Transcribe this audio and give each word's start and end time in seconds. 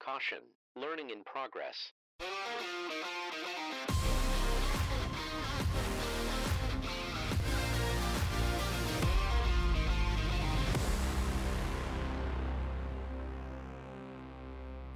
Caution, 0.00 0.38
learning 0.74 1.10
in 1.10 1.22
progress. 1.24 1.76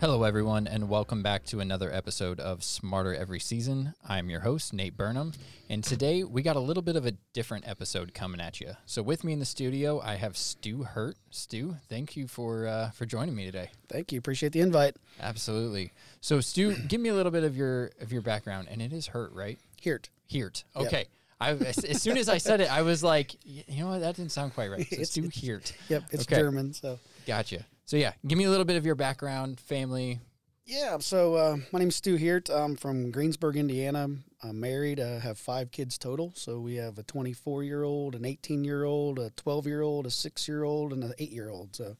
Hello, 0.06 0.22
everyone, 0.22 0.68
and 0.68 0.88
welcome 0.88 1.20
back 1.20 1.42
to 1.46 1.58
another 1.58 1.92
episode 1.92 2.38
of 2.38 2.62
Smarter 2.62 3.12
Every 3.12 3.40
Season. 3.40 3.92
I'm 4.08 4.30
your 4.30 4.38
host, 4.38 4.72
Nate 4.72 4.96
Burnham, 4.96 5.32
and 5.68 5.82
today 5.82 6.22
we 6.22 6.42
got 6.42 6.54
a 6.54 6.60
little 6.60 6.84
bit 6.84 6.94
of 6.94 7.06
a 7.06 7.10
different 7.32 7.66
episode 7.66 8.14
coming 8.14 8.40
at 8.40 8.60
you. 8.60 8.76
So, 8.86 9.02
with 9.02 9.24
me 9.24 9.32
in 9.32 9.40
the 9.40 9.44
studio, 9.44 10.00
I 10.00 10.14
have 10.14 10.36
Stu 10.36 10.84
Hirt. 10.84 11.16
Stu, 11.30 11.74
thank 11.88 12.16
you 12.16 12.28
for 12.28 12.68
uh, 12.68 12.90
for 12.90 13.04
joining 13.04 13.34
me 13.34 13.46
today. 13.46 13.70
Thank 13.88 14.12
you. 14.12 14.20
Appreciate 14.20 14.52
the 14.52 14.60
invite. 14.60 14.94
Absolutely. 15.20 15.90
So, 16.20 16.40
Stu, 16.40 16.76
give 16.88 17.00
me 17.00 17.08
a 17.08 17.14
little 17.14 17.32
bit 17.32 17.42
of 17.42 17.56
your 17.56 17.90
of 18.00 18.12
your 18.12 18.22
background, 18.22 18.68
and 18.70 18.80
it 18.80 18.92
is 18.92 19.08
Hirt, 19.08 19.32
right? 19.32 19.58
Hirt. 19.82 20.08
Yep. 20.28 20.62
Okay. 20.76 21.06
I, 21.40 21.50
as 21.50 22.00
soon 22.00 22.16
as 22.16 22.28
I 22.28 22.38
said 22.38 22.60
it, 22.60 22.70
I 22.70 22.82
was 22.82 23.02
like, 23.02 23.34
you 23.44 23.80
know 23.82 23.88
what, 23.88 24.02
that 24.02 24.14
didn't 24.14 24.30
sound 24.30 24.54
quite 24.54 24.70
right. 24.70 24.86
So 24.88 24.94
It's- 25.00 25.10
Stu 25.10 25.28
Hirt. 25.34 25.72
Yep, 25.88 26.04
it's 26.12 26.22
Okay. 26.22 26.36
German. 26.36 26.74
So 26.74 27.00
Gotcha. 27.26 27.66
So 27.86 27.96
yeah, 27.96 28.12
give 28.26 28.36
me 28.36 28.44
a 28.44 28.50
little 28.50 28.64
bit 28.64 28.76
of 28.76 28.84
your 28.84 28.96
background, 28.96 29.60
family. 29.60 30.18
yeah. 30.64 30.98
So 30.98 31.34
uh, 31.36 31.56
my 31.72 31.78
name's 31.78 31.94
Stu 31.96 32.16
Hirt. 32.16 32.50
I'm 32.50 32.74
from 32.74 33.12
Greensburg, 33.12 33.56
Indiana. 33.56 34.08
I'm 34.42 34.60
married. 34.60 34.98
I 35.00 35.20
have 35.20 35.38
five 35.38 35.70
kids 35.70 35.96
total. 35.96 36.32
So 36.34 36.58
we 36.58 36.74
have 36.76 36.98
a 36.98 37.04
24 37.04 37.62
year 37.62 37.84
old, 37.84 38.16
an 38.16 38.24
18 38.24 38.64
year 38.64 38.82
old, 38.84 39.20
a 39.20 39.30
12 39.30 39.66
year 39.68 39.82
old, 39.82 40.06
a 40.06 40.10
six 40.10 40.48
year 40.48 40.64
old, 40.64 40.92
and 40.92 41.04
an 41.04 41.14
eight 41.18 41.30
year 41.30 41.48
old. 41.48 41.76
So 41.76 41.96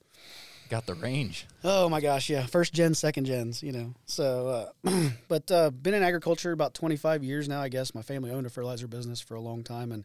Got 0.68 0.86
the 0.86 0.94
range. 0.94 1.46
oh 1.62 1.88
my 1.88 2.00
gosh, 2.00 2.28
yeah, 2.28 2.44
first 2.44 2.72
gen, 2.74 2.94
second 2.94 3.26
gens. 3.26 3.62
You 3.62 3.70
know. 3.70 3.94
So 4.06 4.72
uh, 4.84 5.08
but 5.28 5.48
uh, 5.52 5.70
been 5.70 5.94
in 5.94 6.02
agriculture 6.02 6.50
about 6.50 6.74
25 6.74 7.22
years 7.22 7.48
now. 7.48 7.60
I 7.62 7.68
guess 7.68 7.94
my 7.94 8.02
family 8.02 8.32
owned 8.32 8.46
a 8.46 8.50
fertilizer 8.50 8.88
business 8.88 9.20
for 9.20 9.36
a 9.36 9.40
long 9.40 9.62
time 9.62 9.92
and. 9.92 10.04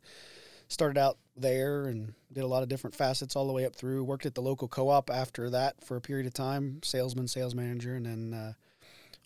Started 0.71 0.97
out 0.97 1.17
there 1.35 1.85
and 1.85 2.13
did 2.31 2.43
a 2.43 2.47
lot 2.47 2.63
of 2.63 2.69
different 2.69 2.95
facets 2.95 3.35
all 3.35 3.47
the 3.47 3.53
way 3.53 3.65
up 3.65 3.75
through. 3.75 4.03
Worked 4.03 4.25
at 4.25 4.35
the 4.35 4.41
local 4.41 4.67
co-op 4.67 5.09
after 5.09 5.49
that 5.49 5.83
for 5.83 5.97
a 5.97 6.01
period 6.01 6.27
of 6.27 6.33
time, 6.33 6.79
salesman, 6.83 7.27
sales 7.27 7.53
manager, 7.53 7.95
and 7.95 8.05
then 8.05 8.33
uh, 8.33 8.53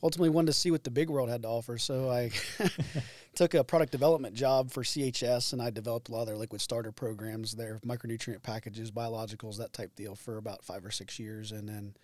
ultimately 0.01 0.29
wanted 0.29 0.47
to 0.47 0.53
see 0.53 0.71
what 0.71 0.83
the 0.83 0.91
big 0.91 1.09
world 1.09 1.29
had 1.29 1.43
to 1.43 1.47
offer. 1.47 1.77
So 1.77 2.09
I 2.09 2.31
took 3.35 3.53
a 3.53 3.63
product 3.63 3.91
development 3.91 4.35
job 4.35 4.71
for 4.71 4.83
CHS, 4.83 5.53
and 5.53 5.61
I 5.61 5.69
developed 5.69 6.09
a 6.09 6.11
lot 6.11 6.21
of 6.21 6.27
their 6.27 6.37
liquid 6.37 6.61
starter 6.61 6.91
programs, 6.91 7.53
their 7.53 7.79
micronutrient 7.85 8.43
packages, 8.43 8.91
biologicals, 8.91 9.57
that 9.57 9.73
type 9.73 9.95
deal 9.95 10.15
for 10.15 10.37
about 10.37 10.63
five 10.63 10.85
or 10.85 10.91
six 10.91 11.19
years, 11.19 11.51
and 11.51 11.67
then. 11.69 11.95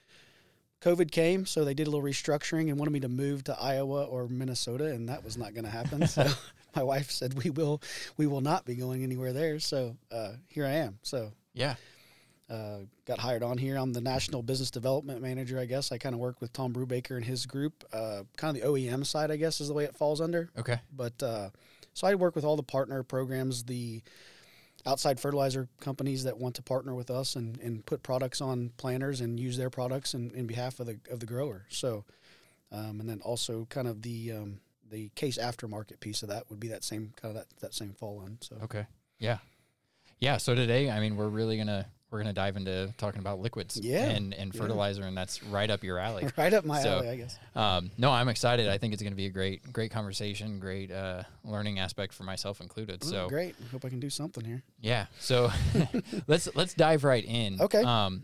COVID 0.82 1.12
came, 1.12 1.46
so 1.46 1.64
they 1.64 1.74
did 1.74 1.88
a 1.88 1.90
little 1.90 2.06
restructuring 2.06 2.70
and 2.70 2.78
wanted 2.80 2.92
me 2.92 3.00
to 3.02 3.08
move 3.10 3.44
to 3.46 3.58
Iowa 3.60 4.04
or 4.06 4.28
Minnesota, 4.28 4.86
and 4.88 5.08
that 5.10 5.24
was 5.24 5.38
not 5.38 5.54
going 5.54 5.66
to 5.66 5.70
happen. 5.70 6.08
So 6.08 6.28
my 6.76 6.84
wife 6.84 7.12
said 7.12 7.34
we 7.44 7.50
will 7.50 7.82
we 8.18 8.28
will 8.28 8.42
not 8.42 8.66
be 8.66 8.76
going 8.76 9.04
anywhere 9.04 9.34
there. 9.34 9.60
So 9.60 9.96
uh, 10.12 10.34
here 10.48 10.66
I 10.66 10.72
am. 10.72 10.98
So 11.04 11.32
Yeah. 11.54 11.76
uh, 12.50 12.80
got 13.06 13.20
hired 13.20 13.44
on 13.44 13.58
here. 13.58 13.76
I'm 13.78 13.94
the 13.94 14.02
national 14.02 14.42
business 14.42 14.72
development 14.72 15.22
manager. 15.22 15.60
I 15.60 15.66
guess 15.66 15.92
I 15.92 15.98
kind 15.98 16.16
of 16.16 16.20
work 16.20 16.42
with 16.42 16.52
Tom 16.52 16.74
Brubaker 16.74 17.16
and 17.16 17.26
his 17.26 17.46
group. 17.46 17.84
Uh, 17.94 18.24
kind 18.38 18.56
of 18.58 18.62
the 18.64 18.68
OEM 18.68 19.06
side, 19.06 19.32
I 19.32 19.36
guess, 19.38 19.62
is 19.62 19.68
the 19.68 19.74
way 19.74 19.84
it 19.86 19.96
falls 19.96 20.20
under. 20.20 20.50
Okay. 20.58 20.80
But 20.96 21.22
uh, 21.22 21.50
so 21.94 22.08
I 22.08 22.16
work 22.16 22.36
with 22.36 22.44
all 22.44 22.56
the 22.56 22.64
partner 22.64 23.04
programs, 23.04 23.64
the 23.66 24.02
outside 24.86 25.20
fertilizer 25.20 25.68
companies 25.80 26.24
that 26.24 26.38
want 26.38 26.56
to 26.56 26.62
partner 26.62 26.94
with 26.96 27.10
us 27.10 27.36
and, 27.36 27.60
and 27.60 27.86
put 27.86 28.04
products 28.04 28.42
on 28.42 28.72
planters 28.78 29.22
and 29.22 29.40
use 29.40 29.58
their 29.58 29.70
products 29.70 30.14
in, 30.14 30.32
in 30.32 30.48
behalf 30.48 30.80
of 30.80 30.88
the 30.88 31.00
of 31.10 31.20
the 31.20 31.26
grower. 31.26 31.66
So, 31.70 32.06
um, 32.72 33.00
and 33.00 33.10
then 33.10 33.22
also 33.22 33.66
kind 33.70 33.88
of 33.88 34.02
the 34.02 34.32
um, 34.32 34.60
the 34.90 35.10
case 35.16 35.38
aftermarket 35.38 36.00
piece 36.00 36.24
of 36.24 36.30
that 36.30 36.50
would 36.50 36.60
be 36.60 36.68
that 36.70 36.84
same 36.84 37.14
kind 37.16 37.36
of 37.36 37.42
that, 37.42 37.60
that 37.60 37.74
same 37.74 37.94
fall 37.94 38.24
in. 38.26 38.38
So 38.42 38.58
Okay. 38.64 38.86
Yeah. 39.20 39.38
Yeah. 40.20 40.38
So 40.38 40.56
today, 40.56 40.90
I 40.90 41.00
mean, 41.00 41.16
we're 41.16 41.30
really 41.30 41.58
gonna 41.58 41.88
we're 42.12 42.20
gonna 42.20 42.34
dive 42.34 42.58
into 42.58 42.94
talking 42.98 43.20
about 43.22 43.40
liquids. 43.40 43.80
Yeah, 43.82 44.04
And 44.10 44.34
and 44.34 44.54
yeah. 44.54 44.62
fertilizer, 44.62 45.04
and 45.04 45.18
that's 45.18 45.42
right 45.44 45.70
up 45.70 45.84
your 45.84 45.98
alley. 45.98 46.28
right 46.38 46.54
up 46.54 46.66
my 46.66 46.82
So- 46.84 46.98
alley, 46.98 47.10
I 47.10 47.16
guess. 47.16 47.40
Um, 47.56 47.90
no, 47.98 48.12
I'm 48.12 48.28
excited. 48.30 48.68
I 48.68 48.78
think 48.78 48.94
it's 48.94 49.02
gonna 49.02 49.16
be 49.16 49.26
a 49.28 49.30
great 49.32 49.72
great 49.74 49.92
conversation, 49.92 50.60
great 50.60 50.92
uh, 50.92 51.24
learning 51.46 51.80
aspect 51.80 52.14
for 52.14 52.24
myself 52.24 52.60
included. 52.62 53.04
Ooh, 53.04 53.08
So 53.08 53.30
great. 53.30 53.56
Hope 53.72 53.86
I 53.86 53.90
can 53.90 54.00
do 54.00 54.10
something 54.10 54.44
here. 54.44 54.62
yeah. 54.82 55.06
So 55.20 55.52
let's 56.28 56.54
let's 56.56 56.74
dive 56.74 57.04
right 57.04 57.24
in. 57.26 57.60
Okay. 57.62 57.82
Um, 57.82 58.24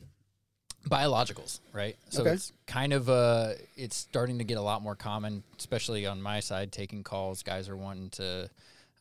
biologicals, 0.87 1.59
right? 1.73 1.97
So 2.09 2.21
Okay. 2.21 2.31
it's 2.31 2.51
kind 2.65 2.93
of 2.93 3.09
uh, 3.09 3.53
it's 3.75 3.95
starting 3.95 4.37
to 4.37 4.43
get 4.43 4.57
a 4.57 4.61
lot 4.61 4.81
more 4.81 4.95
common, 4.95 5.43
especially 5.57 6.05
on 6.05 6.21
my 6.21 6.39
side, 6.39 6.71
taking 6.71 7.03
calls. 7.03 7.43
Guys 7.43 7.67
are 7.67 7.75
wanting 7.75 8.09
to, 8.11 8.49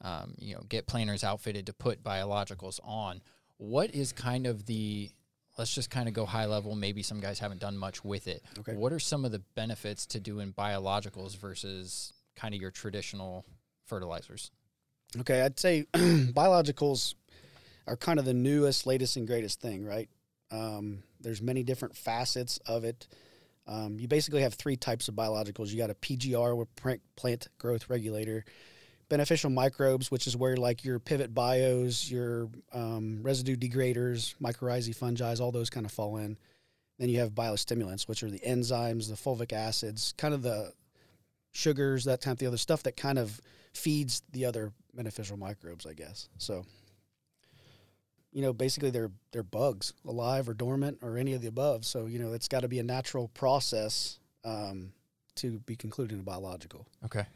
um, 0.02 0.34
you 0.38 0.54
know, 0.54 0.62
get 0.68 0.86
planters 0.86 1.22
outfitted 1.22 1.66
to 1.66 1.72
put 1.72 2.02
biologicals 2.02 2.80
on. 2.84 3.20
What 3.58 3.94
is 3.94 4.12
kind 4.12 4.46
of 4.46 4.66
the 4.66 5.10
Let's 5.58 5.74
just 5.74 5.88
kind 5.88 6.06
of 6.06 6.12
go 6.12 6.26
high 6.26 6.44
level. 6.44 6.74
Maybe 6.74 7.02
some 7.02 7.18
guys 7.20 7.38
haven't 7.38 7.60
done 7.60 7.78
much 7.78 8.04
with 8.04 8.28
it. 8.28 8.42
Okay. 8.58 8.74
What 8.74 8.92
are 8.92 8.98
some 8.98 9.24
of 9.24 9.32
the 9.32 9.38
benefits 9.54 10.04
to 10.08 10.20
doing 10.20 10.52
biologicals 10.52 11.34
versus 11.34 12.12
kind 12.34 12.54
of 12.54 12.60
your 12.60 12.70
traditional 12.70 13.46
fertilizers? 13.86 14.50
Okay, 15.18 15.40
I'd 15.40 15.58
say 15.58 15.86
biologicals 15.94 17.14
are 17.86 17.96
kind 17.96 18.18
of 18.18 18.26
the 18.26 18.34
newest, 18.34 18.86
latest, 18.86 19.16
and 19.16 19.26
greatest 19.26 19.60
thing, 19.60 19.84
right? 19.84 20.10
Um, 20.50 21.02
there's 21.20 21.40
many 21.40 21.62
different 21.62 21.96
facets 21.96 22.58
of 22.66 22.84
it. 22.84 23.08
Um, 23.66 23.98
you 23.98 24.08
basically 24.08 24.42
have 24.42 24.54
three 24.54 24.76
types 24.76 25.08
of 25.08 25.14
biologicals. 25.14 25.70
You 25.70 25.78
got 25.78 25.90
a 25.90 25.94
PGR, 25.94 26.54
or 26.54 26.66
plant- 26.76 27.02
plant 27.16 27.48
growth 27.58 27.88
regulator, 27.88 28.44
beneficial 29.08 29.50
microbes, 29.50 30.10
which 30.10 30.26
is 30.26 30.36
where 30.36 30.56
like 30.56 30.84
your 30.84 30.98
Pivot 30.98 31.34
Bios, 31.34 32.10
your 32.10 32.48
um, 32.72 33.22
residue 33.22 33.56
degraders, 33.56 34.34
mycorrhizae, 34.42 34.94
fungi, 34.94 35.34
all 35.40 35.52
those 35.52 35.70
kind 35.70 35.86
of 35.86 35.92
fall 35.92 36.16
in. 36.16 36.36
Then 36.98 37.08
you 37.08 37.20
have 37.20 37.32
biostimulants, 37.32 38.08
which 38.08 38.22
are 38.22 38.30
the 38.30 38.40
enzymes, 38.40 39.08
the 39.08 39.16
fulvic 39.16 39.52
acids, 39.52 40.14
kind 40.16 40.32
of 40.32 40.42
the 40.42 40.72
sugars, 41.52 42.04
that 42.04 42.20
type 42.20 42.32
of 42.32 42.38
the 42.38 42.46
other 42.46 42.56
stuff 42.56 42.82
that 42.84 42.96
kind 42.96 43.18
of 43.18 43.40
feeds 43.74 44.22
the 44.32 44.46
other 44.46 44.72
beneficial 44.94 45.36
microbes, 45.36 45.86
I 45.86 45.92
guess. 45.92 46.28
So, 46.38 46.64
you 48.32 48.42
know, 48.42 48.52
basically 48.52 48.90
they're 48.90 49.12
they're 49.32 49.42
bugs, 49.42 49.92
alive 50.06 50.48
or 50.48 50.54
dormant 50.54 50.98
or 51.02 51.18
any 51.18 51.34
of 51.34 51.42
the 51.42 51.48
above. 51.48 51.84
So, 51.84 52.06
you 52.06 52.18
know, 52.18 52.32
it's 52.32 52.48
got 52.48 52.60
to 52.60 52.68
be 52.68 52.78
a 52.78 52.82
natural 52.82 53.28
process 53.28 54.18
um, 54.44 54.92
to 55.36 55.58
be 55.60 55.76
concluded 55.76 56.14
in 56.14 56.20
a 56.20 56.24
biological. 56.24 56.86
Okay. 57.04 57.26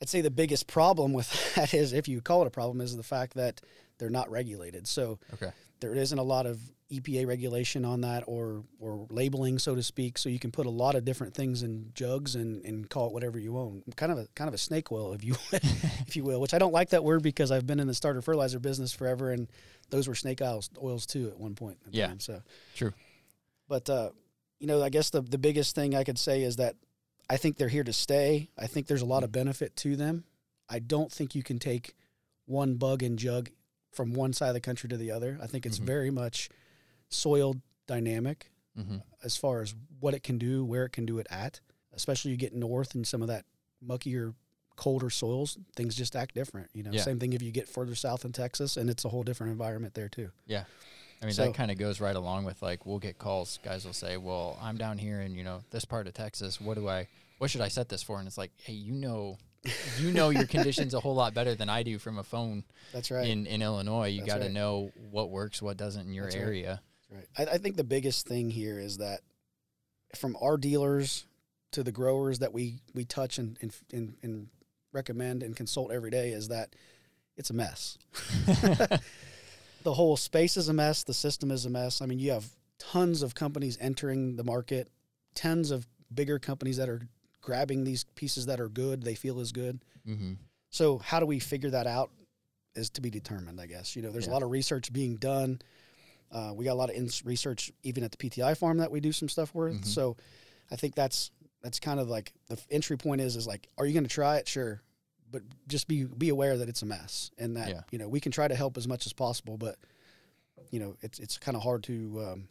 I'd 0.00 0.08
say 0.08 0.20
the 0.20 0.30
biggest 0.30 0.66
problem 0.66 1.12
with 1.12 1.54
that 1.56 1.74
is, 1.74 1.92
if 1.92 2.08
you 2.08 2.20
call 2.20 2.42
it 2.42 2.46
a 2.46 2.50
problem, 2.50 2.80
is 2.80 2.96
the 2.96 3.02
fact 3.02 3.34
that 3.34 3.60
they're 3.98 4.10
not 4.10 4.30
regulated. 4.30 4.86
So 4.86 5.18
Okay. 5.34 5.50
there 5.80 5.94
isn't 5.94 6.18
a 6.18 6.22
lot 6.22 6.46
of 6.46 6.60
EPA 6.90 7.26
regulation 7.26 7.84
on 7.84 8.00
that 8.00 8.24
or 8.26 8.64
or 8.80 9.06
labeling, 9.10 9.58
so 9.58 9.74
to 9.74 9.82
speak. 9.82 10.16
So 10.16 10.28
you 10.30 10.38
can 10.38 10.50
put 10.50 10.64
a 10.66 10.70
lot 10.70 10.94
of 10.94 11.04
different 11.04 11.34
things 11.34 11.62
in 11.62 11.90
jugs 11.94 12.34
and, 12.34 12.64
and 12.64 12.88
call 12.88 13.08
it 13.08 13.12
whatever 13.12 13.38
you 13.38 13.58
own. 13.58 13.82
Kind 13.96 14.10
of 14.10 14.18
a 14.18 14.26
kind 14.34 14.48
of 14.48 14.54
a 14.54 14.58
snake 14.58 14.90
oil, 14.90 15.12
if 15.12 15.22
you 15.22 15.34
if 15.52 16.16
you 16.16 16.24
will. 16.24 16.40
Which 16.40 16.54
I 16.54 16.58
don't 16.58 16.72
like 16.72 16.90
that 16.90 17.04
word 17.04 17.22
because 17.22 17.50
I've 17.50 17.66
been 17.66 17.78
in 17.80 17.88
the 17.88 17.94
starter 17.94 18.22
fertilizer 18.22 18.58
business 18.58 18.92
forever, 18.94 19.30
and 19.32 19.48
those 19.90 20.08
were 20.08 20.14
snake 20.14 20.40
oils 20.40 20.70
oils 20.82 21.04
too 21.04 21.28
at 21.28 21.38
one 21.38 21.54
point. 21.54 21.76
In 21.86 21.92
Yeah. 21.92 22.06
Time, 22.06 22.20
so 22.20 22.40
True. 22.74 22.94
but 23.68 23.90
uh, 23.90 24.10
you 24.60 24.66
know, 24.66 24.82
I 24.82 24.88
guess 24.88 25.10
the 25.10 25.20
the 25.20 25.38
biggest 25.38 25.74
thing 25.74 25.94
I 25.94 26.04
could 26.04 26.18
say 26.18 26.42
is 26.42 26.56
that 26.56 26.76
I 27.30 27.36
think 27.36 27.56
they're 27.56 27.68
here 27.68 27.84
to 27.84 27.92
stay. 27.92 28.48
I 28.58 28.66
think 28.66 28.86
there's 28.86 29.02
a 29.02 29.06
lot 29.06 29.22
of 29.24 29.32
benefit 29.32 29.76
to 29.76 29.96
them. 29.96 30.24
I 30.68 30.78
don't 30.78 31.12
think 31.12 31.34
you 31.34 31.42
can 31.42 31.58
take 31.58 31.94
one 32.46 32.74
bug 32.74 33.02
and 33.02 33.18
jug 33.18 33.50
from 33.92 34.12
one 34.14 34.32
side 34.32 34.48
of 34.48 34.54
the 34.54 34.60
country 34.60 34.88
to 34.88 34.96
the 34.96 35.10
other. 35.10 35.38
I 35.42 35.46
think 35.46 35.66
it's 35.66 35.78
Mhm. 35.78 35.84
very 35.84 36.10
much 36.10 36.48
soil 37.08 37.56
dynamic 37.86 38.50
Mm-hmm. 38.78 38.98
as 39.24 39.36
far 39.36 39.60
as 39.60 39.74
what 39.98 40.14
it 40.14 40.22
can 40.22 40.38
do, 40.38 40.64
where 40.64 40.84
it 40.84 40.92
can 40.92 41.04
do 41.04 41.18
it 41.18 41.26
at. 41.30 41.60
Especially 41.92 42.30
you 42.30 42.36
get 42.36 42.54
north 42.54 42.94
and 42.94 43.06
some 43.06 43.22
of 43.22 43.28
that 43.28 43.44
muckier, 43.84 44.34
colder 44.76 45.10
soils, 45.10 45.58
things 45.74 45.96
just 45.96 46.14
act 46.14 46.34
different. 46.34 46.70
You 46.72 46.84
know, 46.84 46.92
Yeah. 46.92 47.02
same 47.02 47.18
thing 47.18 47.32
if 47.32 47.42
you 47.42 47.50
get 47.50 47.68
further 47.68 47.96
south 47.96 48.24
in 48.24 48.32
Texas, 48.32 48.76
and 48.76 48.88
it's 48.88 49.04
a 49.04 49.08
whole 49.08 49.24
different 49.24 49.50
environment 49.50 49.94
there 49.94 50.08
too. 50.08 50.30
I 51.20 51.26
mean, 51.26 51.34
So- 51.34 51.46
that 51.46 51.54
kind 51.54 51.70
of 51.70 51.78
goes 51.78 52.00
right 52.00 52.14
along 52.14 52.44
with 52.44 52.62
like 52.62 52.86
we'll 52.86 52.98
get 52.98 53.18
calls. 53.18 53.58
Guys 53.64 53.84
will 53.84 53.92
say, 53.92 54.16
"Well, 54.16 54.58
I'm 54.60 54.76
down 54.76 54.98
here 54.98 55.20
in 55.20 55.34
you 55.34 55.44
know 55.44 55.62
this 55.70 55.84
part 55.84 56.06
of 56.06 56.14
Texas. 56.14 56.60
What 56.60 56.74
do 56.74 56.88
I? 56.88 57.08
What 57.38 57.50
should 57.50 57.60
I 57.60 57.68
set 57.68 57.88
this 57.88 58.02
for?" 58.02 58.18
And 58.18 58.26
it's 58.28 58.38
like, 58.38 58.52
"Hey, 58.58 58.74
you 58.74 58.92
know, 58.94 59.38
you 59.98 60.12
know 60.12 60.30
your 60.30 60.46
conditions 60.46 60.94
a 60.94 61.00
whole 61.00 61.14
lot 61.14 61.34
better 61.34 61.54
than 61.54 61.68
I 61.68 61.82
do 61.82 61.98
from 61.98 62.18
a 62.18 62.22
phone 62.24 62.64
That's 62.92 63.10
right. 63.10 63.26
in 63.26 63.46
in 63.46 63.62
Illinois. 63.62 64.08
You 64.08 64.24
got 64.24 64.36
to 64.38 64.42
right. 64.42 64.52
know 64.52 64.92
what 65.10 65.30
works, 65.30 65.60
what 65.60 65.76
doesn't 65.76 66.06
in 66.06 66.12
your 66.12 66.24
That's 66.24 66.36
right. 66.36 66.44
area. 66.44 66.80
Right. 67.10 67.26
I, 67.36 67.54
I 67.54 67.58
think 67.58 67.76
the 67.76 67.84
biggest 67.84 68.26
thing 68.26 68.50
here 68.50 68.78
is 68.78 68.98
that 68.98 69.20
from 70.14 70.36
our 70.40 70.56
dealers 70.56 71.26
to 71.72 71.82
the 71.82 71.92
growers 71.92 72.38
that 72.38 72.52
we, 72.52 72.80
we 72.94 73.04
touch 73.04 73.38
and, 73.38 73.58
and, 73.60 73.74
and, 73.92 74.14
and 74.22 74.48
recommend 74.92 75.42
and 75.42 75.54
consult 75.56 75.90
every 75.90 76.10
day 76.10 76.30
is 76.30 76.48
that 76.48 76.74
it's 77.36 77.50
a 77.50 77.54
mess. 77.54 77.98
the 79.82 79.94
whole 79.94 80.16
space 80.16 80.56
is 80.56 80.68
a 80.68 80.72
mess. 80.72 81.02
The 81.04 81.14
system 81.14 81.50
is 81.50 81.64
a 81.64 81.70
mess. 81.70 82.00
I 82.02 82.06
mean, 82.06 82.18
you 82.18 82.32
have 82.32 82.46
tons 82.78 83.22
of 83.22 83.34
companies 83.34 83.76
entering 83.80 84.36
the 84.36 84.44
market, 84.44 84.88
tons 85.34 85.70
of 85.70 85.86
bigger 86.12 86.38
companies 86.38 86.76
that 86.78 86.88
are 86.88 87.02
grabbing 87.40 87.84
these 87.84 88.04
pieces 88.14 88.46
that 88.46 88.60
are 88.60 88.68
good, 88.68 89.02
they 89.02 89.14
feel 89.14 89.40
is 89.40 89.52
good. 89.52 89.80
Mm-hmm. 90.06 90.34
So 90.70 90.98
how 90.98 91.18
do 91.20 91.26
we 91.26 91.38
figure 91.38 91.70
that 91.70 91.86
out 91.86 92.10
is 92.74 92.90
to 92.90 93.00
be 93.00 93.10
determined, 93.10 93.60
I 93.60 93.66
guess. 93.66 93.96
You 93.96 94.02
know, 94.02 94.10
there's 94.10 94.26
Yeah. 94.26 94.32
a 94.32 94.34
lot 94.34 94.42
of 94.42 94.50
research 94.50 94.92
being 94.92 95.16
done. 95.16 95.60
Uh, 96.30 96.52
we 96.54 96.64
got 96.66 96.74
a 96.74 96.74
lot 96.74 96.90
of 96.94 96.96
research 97.24 97.72
even 97.82 98.04
at 98.04 98.10
the 98.12 98.18
PTI 98.18 98.54
farm 98.56 98.78
that 98.78 98.90
we 98.90 99.00
do 99.00 99.12
some 99.12 99.28
stuff 99.28 99.54
with. 99.54 99.80
Mhm. 99.80 99.86
So 99.86 100.16
I 100.70 100.76
think 100.76 100.94
that's 100.94 101.30
that's 101.62 101.80
kind 101.80 101.98
of 101.98 102.08
like 102.08 102.32
the 102.46 102.56
entry 102.70 102.96
point 102.96 103.20
is 103.20 103.34
is 103.34 103.46
like, 103.46 103.66
are 103.78 103.86
you 103.86 103.92
going 103.92 104.04
to 104.04 104.10
try 104.10 104.36
it? 104.36 104.46
Sure, 104.46 104.80
but 105.30 105.42
just 105.66 105.88
be 105.88 106.04
be 106.04 106.28
aware 106.28 106.56
that 106.58 106.68
it's 106.68 106.82
a 106.82 106.86
mess 106.86 107.30
and 107.38 107.56
that 107.56 107.68
Yeah. 107.68 107.80
you 107.90 107.98
know 107.98 108.08
we 108.08 108.20
can 108.20 108.32
try 108.32 108.48
to 108.48 108.54
help 108.54 108.76
as 108.76 108.86
much 108.88 109.06
as 109.06 109.12
possible, 109.12 109.56
but 109.56 109.76
you 110.70 110.80
know 110.80 110.96
it's 111.02 111.18
it's 111.18 111.38
kind 111.38 111.56
of 111.56 111.62
hard 111.62 111.82
to 111.84 112.20
um, 112.26 112.48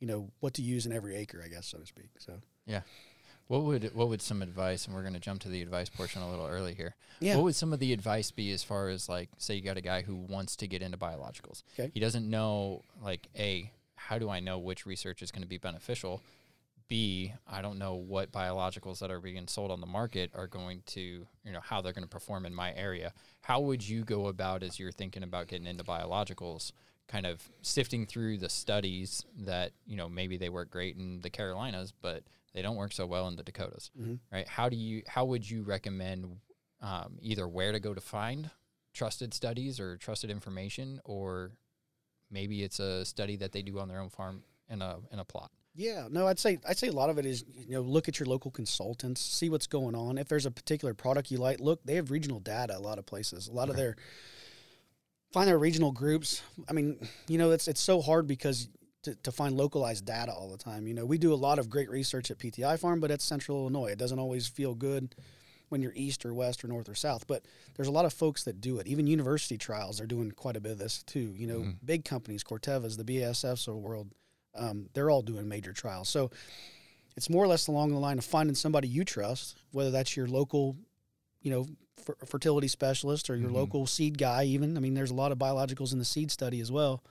you 0.00 0.06
know 0.06 0.30
what 0.40 0.54
to 0.54 0.62
use 0.62 0.86
in 0.86 0.92
every 0.92 1.16
acre, 1.16 1.42
I 1.44 1.48
guess, 1.48 1.66
so 1.66 1.78
to 1.78 1.86
speak. 1.86 2.10
So 2.18 2.34
yeah. 2.66 2.82
What 3.48 3.62
would 3.62 3.94
what 3.94 4.08
would 4.10 4.20
some 4.20 4.42
advice, 4.42 4.84
and 4.86 4.94
we're 4.94 5.00
going 5.00 5.14
to 5.14 5.20
jump 5.20 5.40
to 5.40 5.48
the 5.48 5.62
advice 5.62 5.88
portion 5.88 6.20
a 6.20 6.28
little 6.28 6.46
early 6.46 6.74
here. 6.74 6.94
yeah, 7.18 7.34
What 7.34 7.44
would 7.44 7.56
some 7.56 7.72
of 7.72 7.78
the 7.78 7.94
advice 7.94 8.30
be 8.30 8.52
as 8.52 8.62
far 8.62 8.88
as 8.90 9.08
like, 9.08 9.30
say 9.38 9.54
you 9.54 9.62
got 9.62 9.78
a 9.78 9.80
guy 9.80 10.02
who 10.02 10.16
wants 10.16 10.54
to 10.56 10.66
get 10.68 10.82
into 10.82 10.98
biologicals? 10.98 11.62
Okay. 11.78 11.90
He 11.94 11.98
doesn't 11.98 12.28
know 12.28 12.82
like 13.02 13.26
a 13.38 13.70
how 13.96 14.18
do 14.18 14.28
I 14.28 14.40
know 14.40 14.58
which 14.58 14.84
research 14.84 15.22
is 15.22 15.30
going 15.30 15.42
to 15.42 15.48
be 15.48 15.56
beneficial? 15.56 16.20
B 16.88 17.32
I 17.46 17.60
don't 17.62 17.78
know 17.78 17.94
what 17.94 18.32
biologicals 18.32 18.98
that 19.00 19.10
are 19.10 19.20
being 19.20 19.46
sold 19.46 19.70
on 19.70 19.80
the 19.80 19.86
market 19.86 20.30
are 20.34 20.46
going 20.46 20.82
to 20.86 21.00
you 21.44 21.52
know 21.52 21.60
how 21.60 21.80
they're 21.80 21.92
going 21.92 22.04
to 22.04 22.08
perform 22.08 22.46
in 22.46 22.54
my 22.54 22.74
area. 22.74 23.12
How 23.42 23.60
would 23.60 23.86
you 23.86 24.04
go 24.04 24.26
about 24.28 24.62
as 24.62 24.78
you're 24.78 24.92
thinking 24.92 25.22
about 25.22 25.48
getting 25.48 25.66
into 25.66 25.84
biologicals? 25.84 26.72
Kind 27.06 27.24
of 27.26 27.48
sifting 27.62 28.04
through 28.06 28.38
the 28.38 28.48
studies 28.48 29.24
that 29.38 29.72
you 29.86 29.96
know 29.96 30.08
maybe 30.08 30.36
they 30.36 30.48
work 30.50 30.70
great 30.70 30.96
in 30.96 31.20
the 31.20 31.30
Carolinas, 31.30 31.92
but 32.02 32.22
they 32.54 32.62
don't 32.62 32.76
work 32.76 32.92
so 32.92 33.06
well 33.06 33.28
in 33.28 33.36
the 33.36 33.42
Dakotas 33.42 33.90
Mhm. 33.98 34.18
right? 34.32 34.48
How 34.48 34.68
do 34.68 34.76
you 34.76 35.02
how 35.06 35.24
would 35.26 35.48
you 35.48 35.62
recommend 35.62 36.40
um, 36.80 37.18
either 37.20 37.46
where 37.48 37.72
to 37.72 37.80
go 37.80 37.92
to 37.94 38.00
find 38.00 38.50
trusted 38.94 39.34
studies 39.34 39.78
or 39.80 39.96
trusted 39.96 40.30
information, 40.30 41.00
or 41.04 41.52
maybe 42.30 42.62
it's 42.62 42.78
a 42.80 43.04
study 43.04 43.36
that 43.36 43.52
they 43.52 43.62
do 43.62 43.78
on 43.78 43.88
their 43.88 44.00
own 44.00 44.10
farm 44.10 44.42
in 44.68 44.80
a 44.82 44.98
in 45.12 45.18
a 45.18 45.24
plot? 45.24 45.50
Yeah, 45.78 46.08
no, 46.10 46.26
I'd 46.26 46.40
say 46.40 46.58
I'd 46.68 46.76
say 46.76 46.88
a 46.88 46.92
lot 46.92 47.08
of 47.08 47.18
it 47.18 47.24
is 47.24 47.44
you 47.56 47.74
know 47.74 47.82
look 47.82 48.08
at 48.08 48.18
your 48.18 48.26
local 48.26 48.50
consultants, 48.50 49.20
see 49.20 49.48
what's 49.48 49.68
going 49.68 49.94
on. 49.94 50.18
If 50.18 50.26
there's 50.28 50.44
a 50.44 50.50
particular 50.50 50.92
product 50.92 51.30
you 51.30 51.38
like, 51.38 51.60
look, 51.60 51.80
they 51.84 51.94
have 51.94 52.10
regional 52.10 52.40
data. 52.40 52.76
A 52.76 52.80
lot 52.80 52.98
of 52.98 53.06
places, 53.06 53.46
a 53.46 53.52
lot 53.52 53.70
of 53.70 53.76
their 53.76 53.94
find 55.32 55.46
their 55.46 55.58
regional 55.58 55.92
groups. 55.92 56.42
I 56.68 56.72
mean, 56.72 56.98
you 57.28 57.38
know, 57.38 57.52
it's 57.52 57.68
it's 57.68 57.80
so 57.80 58.00
hard 58.00 58.26
because 58.26 58.68
to, 59.04 59.14
to 59.22 59.30
find 59.30 59.56
localized 59.56 60.04
data 60.04 60.32
all 60.32 60.50
the 60.50 60.58
time. 60.58 60.88
You 60.88 60.94
know, 60.94 61.06
we 61.06 61.16
do 61.16 61.32
a 61.32 61.36
lot 61.36 61.60
of 61.60 61.70
great 61.70 61.88
research 61.90 62.32
at 62.32 62.38
PTI 62.38 62.76
Farm, 62.78 62.98
but 62.98 63.12
it's 63.12 63.24
Central 63.24 63.58
Illinois. 63.58 63.92
It 63.92 63.98
doesn't 63.98 64.18
always 64.18 64.48
feel 64.48 64.74
good 64.74 65.14
when 65.68 65.80
you're 65.82 65.92
east 65.94 66.24
or 66.26 66.34
west 66.34 66.64
or 66.64 66.68
north 66.68 66.88
or 66.88 66.96
south. 66.96 67.26
But 67.28 67.44
there's 67.76 67.86
a 67.88 67.92
lot 67.92 68.04
of 68.06 68.12
folks 68.12 68.42
that 68.44 68.60
do 68.60 68.78
it. 68.78 68.88
Even 68.88 69.06
university 69.06 69.58
trials 69.58 70.00
are 70.00 70.06
doing 70.06 70.32
quite 70.32 70.56
a 70.56 70.60
bit 70.60 70.72
of 70.72 70.78
this 70.78 71.04
too. 71.04 71.32
You 71.36 71.46
know, 71.46 71.58
Mhm. 71.60 71.76
big 71.84 72.04
companies, 72.04 72.42
Corteva's, 72.42 72.96
the 72.96 73.04
BASFs 73.04 73.68
of 73.68 73.74
the 73.74 73.80
world, 73.80 74.08
um, 74.54 74.88
they're 74.94 75.10
all 75.10 75.22
doing 75.22 75.48
major 75.48 75.72
trials. 75.72 76.08
So 76.08 76.30
it's 77.16 77.28
more 77.30 77.44
or 77.44 77.48
less 77.48 77.66
along 77.66 77.90
the 77.90 77.98
line 77.98 78.18
of 78.18 78.24
finding 78.24 78.54
somebody 78.54 78.88
you 78.88 79.04
trust, 79.04 79.56
whether 79.72 79.90
that's 79.90 80.16
your 80.16 80.26
local, 80.26 80.76
you 81.42 81.50
know, 81.50 81.66
fer- 82.04 82.16
fertility 82.26 82.68
specialist 82.68 83.28
or 83.30 83.36
your 83.36 83.50
Mhm. 83.50 83.54
local 83.54 83.86
seed 83.86 84.18
guy. 84.18 84.44
Even 84.44 84.76
I 84.76 84.80
mean, 84.80 84.94
there's 84.94 85.10
a 85.10 85.14
lot 85.14 85.32
of 85.32 85.38
biologicals 85.38 85.92
in 85.92 85.98
the 85.98 86.04
seed 86.04 86.30
study 86.30 86.60
as 86.60 86.70
well. 86.72 87.02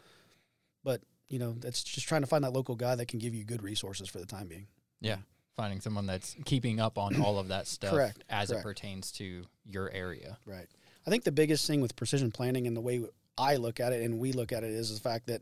But 0.83 1.01
you 1.29 1.39
know, 1.39 1.53
that's 1.53 1.83
just 1.83 2.07
trying 2.07 2.21
to 2.21 2.27
find 2.27 2.43
that 2.45 2.53
local 2.53 2.75
guy 2.75 2.95
that 2.95 3.07
can 3.07 3.19
give 3.19 3.35
you 3.35 3.43
good 3.43 3.61
resources 3.61 4.07
for 4.07 4.19
the 4.19 4.25
time 4.25 4.47
being. 4.47 4.67
Yeah, 5.01 5.17
finding 5.57 5.81
someone 5.81 6.05
that's 6.05 6.35
keeping 6.45 6.79
up 6.79 6.97
on 6.97 7.21
all 7.21 7.37
of 7.37 7.49
that 7.49 7.67
stuff 7.67 7.91
Correct, 7.91 8.23
as 8.29 8.47
correct. 8.49 8.61
it 8.61 8.63
pertains 8.63 9.11
to 9.13 9.43
your 9.65 9.91
area. 9.91 10.37
Right. 10.45 10.67
I 11.05 11.09
think 11.09 11.25
the 11.25 11.31
biggest 11.33 11.67
thing 11.67 11.81
with 11.81 11.95
precision 11.97 12.31
planting 12.31 12.65
and 12.65 12.75
the 12.77 12.81
way 12.81 13.03
I 13.37 13.57
look 13.57 13.79
at 13.81 13.91
it 13.93 14.03
and 14.03 14.19
we 14.19 14.31
look 14.31 14.51
at 14.53 14.63
it 14.63 14.71
is 14.71 14.93
the 14.93 14.99
fact 15.01 15.27
that 15.27 15.41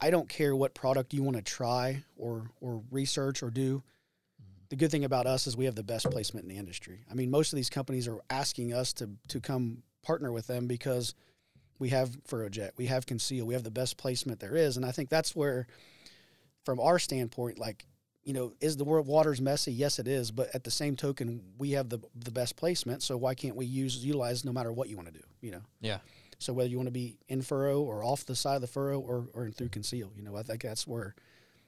I 0.00 0.10
don't 0.10 0.28
care 0.28 0.54
what 0.54 0.74
product 0.74 1.14
you 1.14 1.22
want 1.22 1.36
to 1.36 1.42
try 1.42 2.02
or 2.16 2.50
or 2.60 2.82
research 2.90 3.42
or 3.42 3.50
do. 3.50 3.78
Mm-hmm. 3.78 4.64
The 4.68 4.76
good 4.76 4.90
thing 4.90 5.04
about 5.04 5.26
us 5.26 5.46
is 5.46 5.56
we 5.56 5.64
have 5.66 5.74
the 5.74 5.82
best 5.82 6.10
placement 6.10 6.44
in 6.44 6.50
the 6.50 6.58
industry. 6.58 7.04
I 7.10 7.14
mean, 7.14 7.30
most 7.30 7.52
of 7.52 7.56
these 7.56 7.70
companies 7.70 8.08
are 8.08 8.20
asking 8.30 8.72
us 8.72 8.92
to 8.94 9.10
to 9.28 9.40
come 9.40 9.82
partner 10.02 10.32
with 10.32 10.46
them 10.46 10.66
because 10.66 11.14
we 11.78 11.90
have 11.90 12.10
FurrowJet, 12.28 12.70
we 12.76 12.86
have 12.86 13.06
Conceal, 13.06 13.44
we 13.44 13.54
have 13.54 13.64
the 13.64 13.70
best 13.70 13.96
placement 13.96 14.40
there 14.40 14.56
is, 14.56 14.76
and 14.76 14.86
I 14.86 14.92
think 14.92 15.10
that's 15.10 15.36
where, 15.36 15.66
from 16.64 16.80
our 16.80 16.98
standpoint, 16.98 17.58
like 17.58 17.84
you 18.26 18.32
know, 18.32 18.52
is 18.60 18.76
the 18.76 18.84
world 18.84 19.06
waters 19.06 19.40
messy? 19.40 19.72
Yes, 19.72 20.00
it 20.00 20.08
is. 20.08 20.32
But 20.32 20.52
at 20.52 20.64
the 20.64 20.70
same 20.70 20.96
token, 20.96 21.40
we 21.58 21.70
have 21.70 21.88
the 21.88 22.00
the 22.16 22.32
best 22.32 22.56
placement, 22.56 23.02
so 23.02 23.16
why 23.16 23.34
can't 23.34 23.56
we 23.56 23.66
use 23.66 24.04
utilize 24.04 24.44
no 24.44 24.52
matter 24.52 24.72
what 24.72 24.88
you 24.88 24.96
want 24.96 25.06
to 25.08 25.14
do? 25.14 25.24
You 25.40 25.52
know. 25.52 25.62
Yeah. 25.80 25.98
So 26.38 26.52
whether 26.52 26.68
you 26.68 26.76
want 26.76 26.88
to 26.88 26.92
be 26.92 27.18
in 27.28 27.42
furrow 27.42 27.80
or 27.80 28.04
off 28.04 28.24
the 28.26 28.36
side 28.36 28.56
of 28.56 28.60
the 28.60 28.66
furrow 28.66 29.00
or 29.00 29.28
or 29.32 29.50
through 29.50 29.70
conceal, 29.70 30.12
you 30.16 30.22
know, 30.22 30.36
I 30.36 30.42
think 30.42 30.62
that's 30.62 30.86
where 30.86 31.14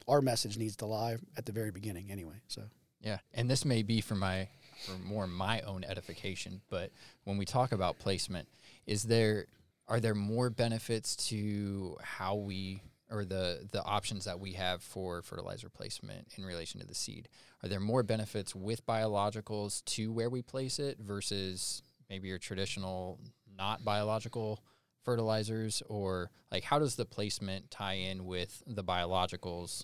our 0.06 0.20
message 0.20 0.56
needs 0.56 0.76
to 0.76 0.87
lie 0.87 1.17
at 1.37 1.47
the 1.47 1.53
very 1.53 1.70
beginning, 1.70 2.11
anyway. 2.11 2.37
So 2.49 2.62
Yeah, 3.03 3.19
and 3.35 3.50
this 3.50 3.65
may 3.65 3.82
be 3.82 4.00
for 4.00 4.15
my 4.15 4.49
for 4.85 4.99
more 4.99 5.26
my 5.26 5.61
own 5.62 5.85
edification, 5.85 6.61
but 6.70 6.91
when 7.25 7.37
we 7.37 7.44
talk 7.44 7.73
about 7.73 7.99
placement, 7.99 8.49
is 8.87 9.05
there 9.05 9.47
are 9.88 10.00
there 10.00 10.15
more 10.15 10.50
benefits 10.50 11.17
to 11.29 11.97
how 12.03 12.37
we 12.37 12.82
or 13.11 13.25
the 13.25 13.67
the 13.73 13.82
options 13.82 14.25
that 14.25 14.38
we 14.38 14.53
have 14.53 14.82
for 14.82 15.23
fertilizer 15.23 15.69
placement 15.69 16.29
in 16.37 16.44
relation 16.44 16.81
to 16.81 16.87
the 16.87 16.94
seed? 16.94 17.29
Are 17.62 17.69
there 17.69 17.81
more 17.81 18.03
benefits 18.03 18.55
with 18.55 18.87
biologicals 18.87 19.85
to 19.87 20.12
where 20.12 20.31
we 20.31 20.43
place 20.43 20.79
it 20.79 20.99
versus 20.99 21.82
maybe 22.09 22.29
your 22.29 22.38
traditional 22.38 23.19
not 23.58 23.84
biological 23.84 24.62
fertilizers 25.05 25.82
or 25.88 26.31
like 26.50 26.64
how 26.64 26.78
does 26.78 26.94
the 26.96 27.05
placement 27.05 27.70
tie 27.70 27.94
in 27.94 28.25
with 28.25 28.62
the 28.66 28.84
biologicals? 28.84 29.82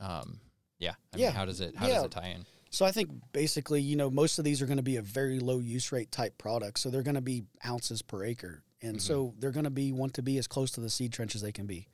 Um, 0.00 0.40
yeah, 0.78 0.94
I 1.12 1.16
Yeah, 1.18 1.26
mean, 1.28 1.36
how 1.36 1.44
does 1.44 1.60
it 1.60 1.76
how 1.76 1.88
yeah. 1.88 1.94
does 1.96 2.04
it 2.04 2.10
tie 2.12 2.28
in? 2.28 2.46
So 2.70 2.84
I 2.84 2.90
think 2.90 3.10
basically, 3.32 3.80
you 3.80 3.94
know, 3.96 4.10
most 4.10 4.38
of 4.38 4.44
these 4.44 4.60
are 4.60 4.66
going 4.66 4.78
to 4.78 4.82
be 4.82 4.96
a 4.96 5.02
very 5.02 5.38
low 5.38 5.58
use 5.60 5.92
rate 5.92 6.10
type 6.10 6.36
product. 6.38 6.78
So 6.80 6.90
they're 6.90 7.02
going 7.04 7.14
to 7.14 7.20
be 7.20 7.44
ounces 7.64 8.02
per 8.02 8.24
acre. 8.24 8.62
And 8.82 8.96
Mhm. 8.96 9.00
so 9.00 9.34
they're 9.38 9.52
going 9.52 9.64
to 9.64 9.70
be 9.70 9.92
want 9.92 10.14
to 10.14 10.22
be 10.22 10.38
as 10.38 10.46
close 10.48 10.70
to 10.72 10.80
the 10.80 10.90
seed 10.90 11.12
trench 11.12 11.34
as 11.36 11.40
they 11.42 11.52
can 11.52 11.66
be. 11.66 11.88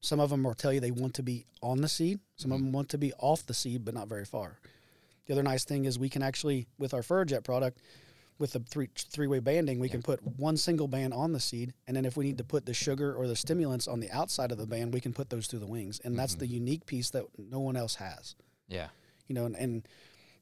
Some 0.00 0.20
of 0.20 0.30
them 0.30 0.42
will 0.42 0.54
tell 0.54 0.72
you 0.72 0.80
they 0.80 0.90
want 0.90 1.14
to 1.14 1.22
be 1.22 1.46
on 1.62 1.80
the 1.80 1.88
seed. 1.88 2.20
Some 2.36 2.52
of 2.52 2.60
Mhm. 2.60 2.64
them 2.64 2.72
want 2.72 2.88
to 2.90 2.98
be 2.98 3.12
off 3.14 3.46
the 3.46 3.54
seed, 3.54 3.84
but 3.84 3.94
not 3.94 4.08
very 4.08 4.24
far. 4.24 4.58
The 5.26 5.32
other 5.32 5.42
nice 5.42 5.64
thing 5.64 5.84
is 5.86 5.98
we 5.98 6.08
can 6.10 6.22
actually, 6.22 6.66
with 6.76 6.92
our 6.92 7.02
FurrowJet 7.02 7.42
product, 7.44 7.80
with 8.42 8.52
the 8.52 8.58
three 8.60 8.88
three 8.96 9.28
way 9.28 9.38
banding, 9.38 9.78
we 9.78 9.86
Yeah. 9.86 9.92
can 9.92 10.02
put 10.02 10.20
one 10.36 10.56
single 10.56 10.88
band 10.88 11.14
on 11.14 11.32
the 11.32 11.38
seed, 11.40 11.72
and 11.86 11.96
then 11.96 12.04
if 12.04 12.16
we 12.16 12.24
need 12.24 12.38
to 12.38 12.44
put 12.44 12.66
the 12.66 12.74
sugar 12.74 13.14
or 13.14 13.28
the 13.28 13.36
stimulants 13.36 13.86
on 13.86 14.00
the 14.00 14.10
outside 14.10 14.50
of 14.50 14.58
the 14.58 14.66
band, 14.66 14.92
we 14.92 15.00
can 15.00 15.12
put 15.14 15.30
those 15.30 15.46
through 15.46 15.60
the 15.60 15.66
wings, 15.68 16.00
and 16.00 16.18
that's 16.18 16.34
Mhm. 16.34 16.40
the 16.40 16.46
unique 16.48 16.84
piece 16.84 17.10
that 17.10 17.24
no 17.38 17.60
one 17.60 17.76
else 17.76 17.94
has 17.94 18.34
Yeah. 18.68 18.88
you 19.28 19.34
know, 19.36 19.46
and, 19.46 19.54
and 19.56 19.88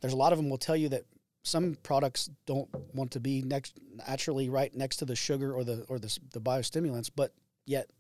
there's 0.01 0.15
a 0.15 0.17
lot 0.17 0.33
of 0.33 0.39
them 0.39 0.49
will 0.49 0.57
tell 0.59 0.77
you 0.77 0.89
that 0.89 1.05
some 1.43 1.75
products 1.83 2.31
don't 2.47 2.69
want 2.95 3.11
to 3.13 3.21
be 3.21 3.43
next 3.43 3.79
naturally 4.09 4.49
right 4.49 4.75
next 4.75 4.97
to 4.97 5.05
the 5.05 5.15
sugar 5.15 5.53
or 5.53 5.63
the 5.63 5.83
or 5.85 5.99
the, 5.99 6.19
the 6.33 6.41
biostimulants, 6.41 7.11
but 7.15 7.35
yet 7.67 7.91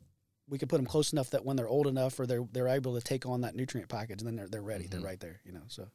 we 0.48 0.56
can 0.58 0.66
put 0.66 0.78
them 0.78 0.86
close 0.86 1.12
enough 1.12 1.28
that 1.30 1.44
when 1.44 1.56
they're 1.56 1.68
old 1.68 1.86
enough 1.86 2.18
or 2.18 2.26
they're 2.26 2.46
they're 2.52 2.68
able 2.68 2.94
to 2.94 3.02
take 3.02 3.26
on 3.26 3.42
that 3.42 3.54
nutrient 3.54 3.90
package, 3.90 4.20
and 4.22 4.26
then 4.28 4.36
they're 4.36 4.48
they're 4.48 4.62
ready. 4.62 4.86
Mhm. 4.86 4.90
They're 4.92 5.00
right 5.12 5.20
there, 5.20 5.40
you 5.44 5.52
know. 5.52 5.62
So 5.68 5.90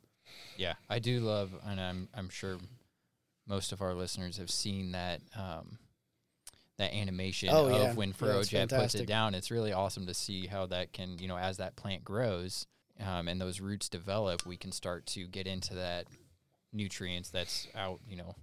Yeah, 0.58 0.76
I 0.90 1.00
do 1.00 1.20
love, 1.22 1.54
and 1.64 1.80
I'm 1.82 2.10
I'm 2.14 2.30
sure 2.30 2.60
most 3.48 3.72
of 3.72 3.82
our 3.82 3.94
listeners 3.94 4.38
have 4.38 4.50
seen 4.50 4.92
that 4.94 5.22
um, 5.38 5.78
that 6.78 6.94
animation 6.94 7.50
Oh, 7.52 7.68
of 7.68 7.72
yeah. 7.82 7.94
when 7.94 8.14
Yeah, 8.20 8.66
puts 8.66 8.96
it 8.96 9.08
down. 9.08 9.34
It's 9.34 9.50
really 9.52 9.72
awesome 9.72 10.08
to 10.08 10.14
see 10.14 10.48
how 10.48 10.66
that 10.68 10.92
can, 10.94 11.18
you 11.20 11.28
know, 11.28 11.38
as 11.38 11.58
that 11.58 11.75
plant 11.75 12.04
grows 12.04 12.68
um, 13.00 13.28
and 13.28 13.40
those 13.40 13.62
roots 13.62 13.88
develop, 13.88 14.46
we 14.46 14.58
can 14.58 14.72
start 14.72 15.06
to 15.08 15.25
get 15.28 15.48
into 15.48 15.75
that 15.75 16.08
nutrients 16.74 17.30
that's 17.30 17.68
out, 17.75 18.00
you 18.10 18.18
know. 18.18 18.36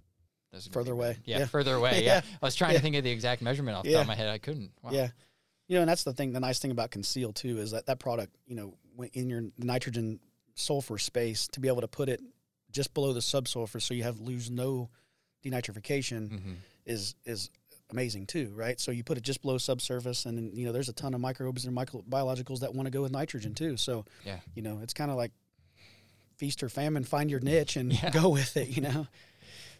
Further 0.71 0.93
away. 0.93 1.17
Yeah, 1.25 1.39
Yeah. 1.39 1.45
further 1.45 1.75
away. 1.75 2.03
yeah. 2.05 2.21
I 2.41 2.45
was 2.45 2.55
trying 2.55 2.75
to 2.75 2.79
think 2.79 2.95
of 2.95 3.03
the 3.03 3.09
exact 3.11 3.41
measurement 3.41 3.75
off 3.77 3.83
the 3.85 3.93
top 3.93 4.01
of 4.01 4.07
my 4.07 4.15
head. 4.15 4.29
I 4.29 4.37
couldn't. 4.37 4.71
Wow. 4.83 4.91
yeah, 4.91 5.09
you 5.67 5.75
know, 5.75 5.81
and 5.81 5.89
that's 5.89 6.03
the 6.03 6.13
thing. 6.13 6.31
The 6.33 6.39
nice 6.39 6.59
thing 6.59 6.69
about 6.71 6.91
Conceal 6.91 7.33
too 7.33 7.57
is 7.57 7.71
that 7.71 7.87
that 7.87 7.99
product, 7.99 8.35
you 8.45 8.55
know, 8.55 8.75
in 9.13 9.29
your 9.29 9.43
nitrogen 9.57 10.19
sulfur 10.55 10.99
space, 10.99 11.47
to 11.49 11.59
be 11.59 11.67
able 11.67 11.81
to 11.81 11.87
put 11.87 12.07
it 12.09 12.21
just 12.73 12.93
below 12.93 13.13
the 13.13 13.21
subsurface, 13.21 13.85
so 13.85 13.93
you 13.93 14.03
have 14.03 14.19
lose 14.19 14.49
no 14.51 14.89
denitrification. 15.43 16.29
hmm 16.41 16.53
is 16.85 17.15
is 17.23 17.49
amazing 17.91 18.25
too, 18.25 18.51
right? 18.55 18.77
So 18.77 18.91
you 18.91 19.05
put 19.05 19.17
it 19.17 19.23
just 19.23 19.41
below 19.41 19.57
subsurface, 19.57 20.25
and 20.25 20.37
then, 20.37 20.51
you 20.53 20.65
know 20.65 20.73
there's 20.73 20.89
a 20.89 20.93
ton 20.93 21.13
of 21.13 21.21
microbes 21.21 21.63
and 21.63 21.73
microbiologicals 21.77 22.59
that 22.59 22.73
want 22.75 22.87
to 22.87 22.91
go 22.91 23.01
with 23.03 23.13
nitrogen 23.13 23.53
too. 23.53 23.77
So 23.77 24.03
Yeah. 24.25 24.39
you 24.53 24.61
know 24.61 24.79
it's 24.83 24.93
kind 24.93 25.09
of 25.09 25.15
like 25.15 25.31
feast 26.35 26.61
or 26.61 26.67
famine, 26.67 27.05
find 27.05 27.31
your 27.31 27.39
niche 27.39 27.77
and 27.77 27.93
Yeah. 27.93 28.09
go 28.21 28.27
with 28.29 28.57
it. 28.57 28.67
You 28.67 28.81
know, 28.81 29.07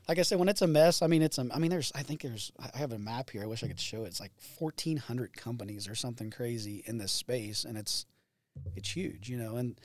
like 0.08 0.18
I 0.18 0.22
said, 0.22 0.40
when 0.40 0.48
it's 0.48 0.62
a 0.62 0.68
mess, 0.68 1.02
I 1.02 1.08
mean 1.08 1.22
it's 1.22 1.38
a, 1.38 1.48
I 1.54 1.60
mean 1.60 1.72
there's 1.72 1.92
I 1.94 2.04
think 2.04 2.22
there's 2.22 2.54
I 2.58 2.78
have 2.78 2.94
a 2.94 3.00
map 3.00 3.32
here. 3.32 3.44
I 3.44 3.48
wish 3.48 3.64
I 3.64 3.68
could 3.68 3.82
show 3.82 4.04
it. 4.06 4.08
It's 4.08 4.22
like 4.22 4.32
1,400 4.60 5.36
companies 5.36 5.90
or 5.90 5.96
something 5.96 6.30
crazy 6.32 6.84
in 6.86 7.00
this 7.00 7.12
space, 7.12 7.66
and 7.66 7.78
it's 7.78 8.06
it's 8.78 8.90
huge. 8.96 9.28
You 9.30 9.38
know, 9.38 9.58
and 9.58 9.78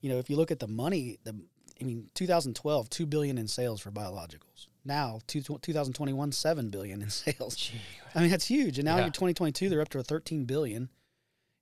you 0.00 0.08
know, 0.10 0.18
if 0.18 0.28
you 0.28 0.34
look 0.34 0.50
at 0.50 0.58
the 0.58 0.66
money, 0.68 1.18
the 1.22 1.36
I 1.80 1.84
mean, 1.84 2.10
2012, 2.14 2.88
two 2.90 3.06
billion 3.06 3.38
in 3.38 3.48
sales 3.48 3.80
for 3.80 3.90
biologicals. 3.90 4.68
Now, 4.84 5.20
two, 5.26 5.40
2021, 5.40 6.32
seven 6.32 6.70
billion 6.70 7.02
in 7.02 7.10
sales. 7.10 7.56
Gee, 7.56 7.80
I 8.14 8.20
mean, 8.20 8.30
that's 8.30 8.46
huge. 8.46 8.78
And 8.78 8.86
now 8.86 8.98
Yeah. 8.98 9.06
in 9.06 9.12
2022, 9.12 9.68
they're 9.68 9.80
up 9.80 9.88
to 9.90 9.98
a 9.98 10.04
13 10.04 10.44
billion. 10.44 10.88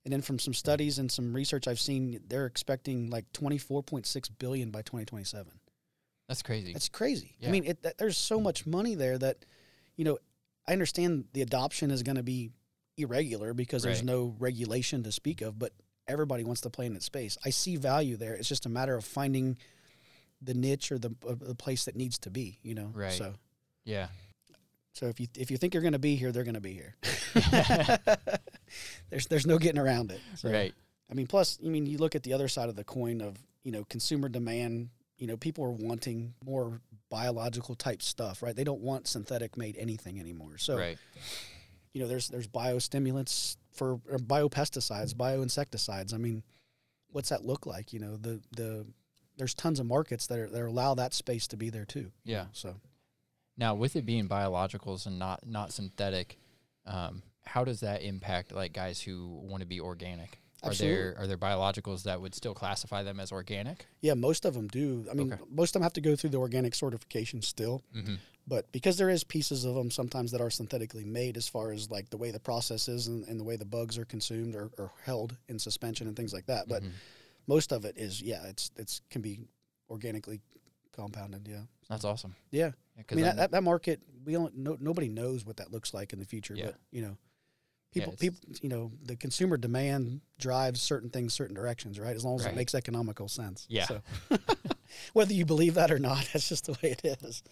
And 0.05 0.11
then 0.11 0.21
from 0.21 0.37
some 0.37 0.53
studies 0.53 0.99
and 0.99 1.09
some 1.09 1.33
research 1.33 1.65
I've 1.67 1.79
seen, 1.79 2.19
they're 2.27 2.45
expecting 2.45 3.09
like 3.09 3.31
24.6 3.31 4.29
billion 4.37 4.69
by 4.69 4.81
2027. 4.81 5.59
that's 6.27 6.41
crazy. 6.41 6.73
That's 6.73 6.89
crazy. 6.89 7.35
I 7.47 7.51
mean, 7.51 7.63
it, 7.65 7.83
that, 7.83 7.97
there's 7.97 8.17
so 8.17 8.39
much 8.41 8.65
money 8.65 8.95
there 8.95 9.17
that, 9.17 9.45
you 9.95 10.03
know, 10.05 10.17
I 10.67 10.73
understand 10.73 11.25
the 11.33 11.41
adoption 11.41 11.89
is 11.91 12.03
going 12.03 12.15
to 12.17 12.23
be 12.23 12.51
irregular 12.97 13.53
because 13.53 13.83
there's 13.83 14.03
no 14.03 14.35
regulation 14.39 15.03
to 15.03 15.11
speak 15.11 15.41
of, 15.41 15.57
but 15.59 15.73
everybody 16.07 16.43
wants 16.43 16.61
to 16.61 16.69
play 16.69 16.85
in 16.85 16.93
that 16.93 17.03
space. 17.03 17.37
I 17.45 17.49
see 17.49 17.75
value 17.77 18.17
there. 18.17 18.33
It's 18.33 18.49
just 18.49 18.65
a 18.65 18.69
matter 18.69 18.95
of 18.95 19.05
finding 19.05 19.57
the 20.43 20.53
niche 20.53 20.91
or 20.91 20.97
the, 20.97 21.15
uh, 21.27 21.35
the 21.39 21.55
place 21.55 21.85
that 21.85 21.95
needs 21.95 22.17
to 22.19 22.29
be, 22.29 22.59
you 22.63 22.75
know? 22.75 22.91
Right. 22.93 23.13
So, 23.13 23.33
yeah. 23.85 24.07
so 24.93 25.07
if 25.07 25.19
you, 25.19 25.27
if 25.37 25.51
you 25.51 25.57
think 25.57 25.73
you're 25.73 25.81
going 25.81 25.93
to 25.93 25.99
be 25.99 26.15
here, 26.15 26.31
they're 26.31 26.43
going 26.43 26.53
to 26.55 26.61
be 26.61 26.73
here. 26.73 26.95
there's, 29.09 29.27
there's 29.27 29.47
no 29.47 29.57
getting 29.57 29.81
around 29.81 30.11
it. 30.11 30.19
So, 30.35 30.51
Right. 30.51 30.73
I 31.13 31.15
mean, 31.15 31.27
plus, 31.27 31.59
I 31.63 31.67
mean, 31.67 31.85
you 31.85 31.99
look 31.99 32.15
at 32.15 32.23
the 32.23 32.33
other 32.33 32.47
side 32.47 32.69
of 32.69 32.75
the 32.75 32.83
coin 32.83 33.21
of 33.21 33.37
you 33.63 33.71
know 33.71 33.83
consumer 33.85 34.29
demand. 34.29 34.89
You 35.17 35.27
know, 35.27 35.37
people 35.37 35.63
are 35.63 35.71
wanting 35.71 36.33
more 36.43 36.81
biological 37.09 37.75
type 37.75 38.01
stuff, 38.01 38.41
right? 38.41 38.55
They 38.55 38.63
don't 38.63 38.81
want 38.81 39.07
synthetic 39.07 39.55
made 39.55 39.77
anything 39.77 40.19
anymore. 40.19 40.57
So, 40.57 40.75
right. 40.75 40.97
you 41.93 42.01
know, 42.01 42.07
there's 42.07 42.29
there's 42.29 42.47
biostimulants 42.47 43.57
for 43.71 43.99
or 44.09 44.17
biopesticides, 44.17 45.13
bioinsecticides. 45.13 46.15
I 46.15 46.17
mean, 46.17 46.41
what's 47.11 47.29
that 47.29 47.45
look 47.45 47.67
like? 47.67 47.93
You 47.93 47.99
know, 47.99 48.17
the 48.17 48.41
the 48.55 48.85
there's 49.37 49.53
tons 49.53 49.79
of 49.79 49.85
markets 49.85 50.27
that 50.27 50.39
are 50.39 50.49
that 50.49 50.61
allow 50.63 50.93
that 50.95 51.13
space 51.13 51.47
to 51.47 51.57
be 51.57 51.69
there 51.69 51.85
too. 51.85 52.11
Yeah. 52.23 52.45
So, 52.53 52.75
Now, 53.57 53.75
with 53.75 53.95
it 53.95 54.05
being 54.05 54.27
biologicals 54.27 55.05
and 55.05 55.17
not 55.19 55.45
not 55.45 55.71
synthetic, 55.73 56.37
um, 56.85 57.23
how 57.45 57.63
does 57.63 57.79
that 57.81 58.01
impact 58.01 58.51
like 58.51 58.73
guys 58.73 59.01
who 59.01 59.39
want 59.43 59.61
to 59.61 59.67
be 59.67 59.79
organic? 59.79 60.39
Are 60.63 60.73
there 60.73 61.15
are 61.17 61.27
there 61.27 61.37
biologicals 61.37 62.03
that 62.03 62.21
would 62.21 62.33
still 62.33 62.53
classify 62.53 63.03
them 63.03 63.19
as 63.19 63.31
organic? 63.33 63.85
yeah, 64.01 64.13
most 64.13 64.45
of 64.45 64.53
them 64.53 64.67
do. 64.69 65.05
I 65.11 65.13
mean, 65.13 65.33
Okay. 65.33 65.43
most 65.49 65.69
of 65.71 65.73
them 65.73 65.83
have 65.83 65.93
to 65.93 66.01
go 66.01 66.15
through 66.15 66.29
the 66.29 66.37
organic 66.37 66.73
certification 66.73 67.41
still. 67.41 67.83
Mm-hmm. 67.95 68.15
but 68.47 68.71
because 68.71 68.95
there 68.97 69.09
is 69.09 69.23
pieces 69.25 69.65
of 69.65 69.75
them 69.75 69.89
sometimes 69.91 70.31
that 70.31 70.39
are 70.41 70.49
synthetically 70.49 71.03
made 71.05 71.35
as 71.37 71.47
far 71.49 71.71
as 71.71 71.89
like 71.91 72.09
the 72.09 72.17
way 72.17 72.31
the 72.31 72.39
process 72.39 72.87
is 72.87 73.07
and, 73.07 73.25
and 73.27 73.39
the 73.39 73.43
way 73.43 73.55
the 73.57 73.65
bugs 73.65 73.97
are 73.97 74.05
consumed 74.05 74.53
or, 74.55 74.69
or 74.77 74.91
held 75.03 75.35
in 75.49 75.57
suspension 75.59 76.07
and 76.07 76.15
things 76.17 76.33
like 76.33 76.45
that 76.45 76.67
but 76.69 76.81
Mm-hmm. 76.83 76.93
Most 77.47 77.71
of 77.71 77.85
it 77.85 77.97
is 77.97 78.21
yeah 78.21 78.45
it's 78.47 78.71
it's 78.77 79.01
can 79.09 79.21
be 79.21 79.39
organically 79.89 80.39
compounded 80.93 81.47
yeah 81.47 81.61
That's 81.89 82.05
awesome. 82.05 82.35
yeah 82.51 82.71
Yeah, 82.97 83.03
i 83.11 83.15
mean 83.15 83.25
that, 83.25 83.35
that, 83.37 83.51
that 83.51 83.63
market 83.63 83.99
we 84.25 84.33
don't 84.33 84.55
no, 84.55 84.77
nobody 84.79 85.09
knows 85.09 85.45
what 85.45 85.57
that 85.57 85.71
looks 85.71 85.93
like 85.93 86.13
in 86.13 86.19
the 86.19 86.25
future 86.25 86.53
Yeah. 86.55 86.65
but 86.67 86.75
you 86.91 87.01
know 87.01 87.17
people 87.91 88.13
it's- 88.13 88.19
people 88.19 88.39
you 88.61 88.69
know 88.69 88.91
the 89.03 89.15
consumer 89.15 89.57
demand 89.57 90.21
drives 90.39 90.81
certain 90.81 91.09
things 91.09 91.33
certain 91.33 91.55
directions 91.55 91.99
right 91.99 92.15
as 92.15 92.23
long 92.23 92.35
as 92.35 92.45
Right. 92.45 92.53
it 92.53 92.57
makes 92.57 92.75
economical 92.75 93.27
sense 93.27 93.65
Yeah. 93.69 93.85
so 93.87 94.01
whether 95.13 95.33
you 95.33 95.45
believe 95.45 95.73
that 95.75 95.91
or 95.91 95.99
not 95.99 96.29
that's 96.33 96.47
just 96.49 96.65
the 96.67 96.73
way 96.73 96.91
it 97.03 97.03
is 97.23 97.43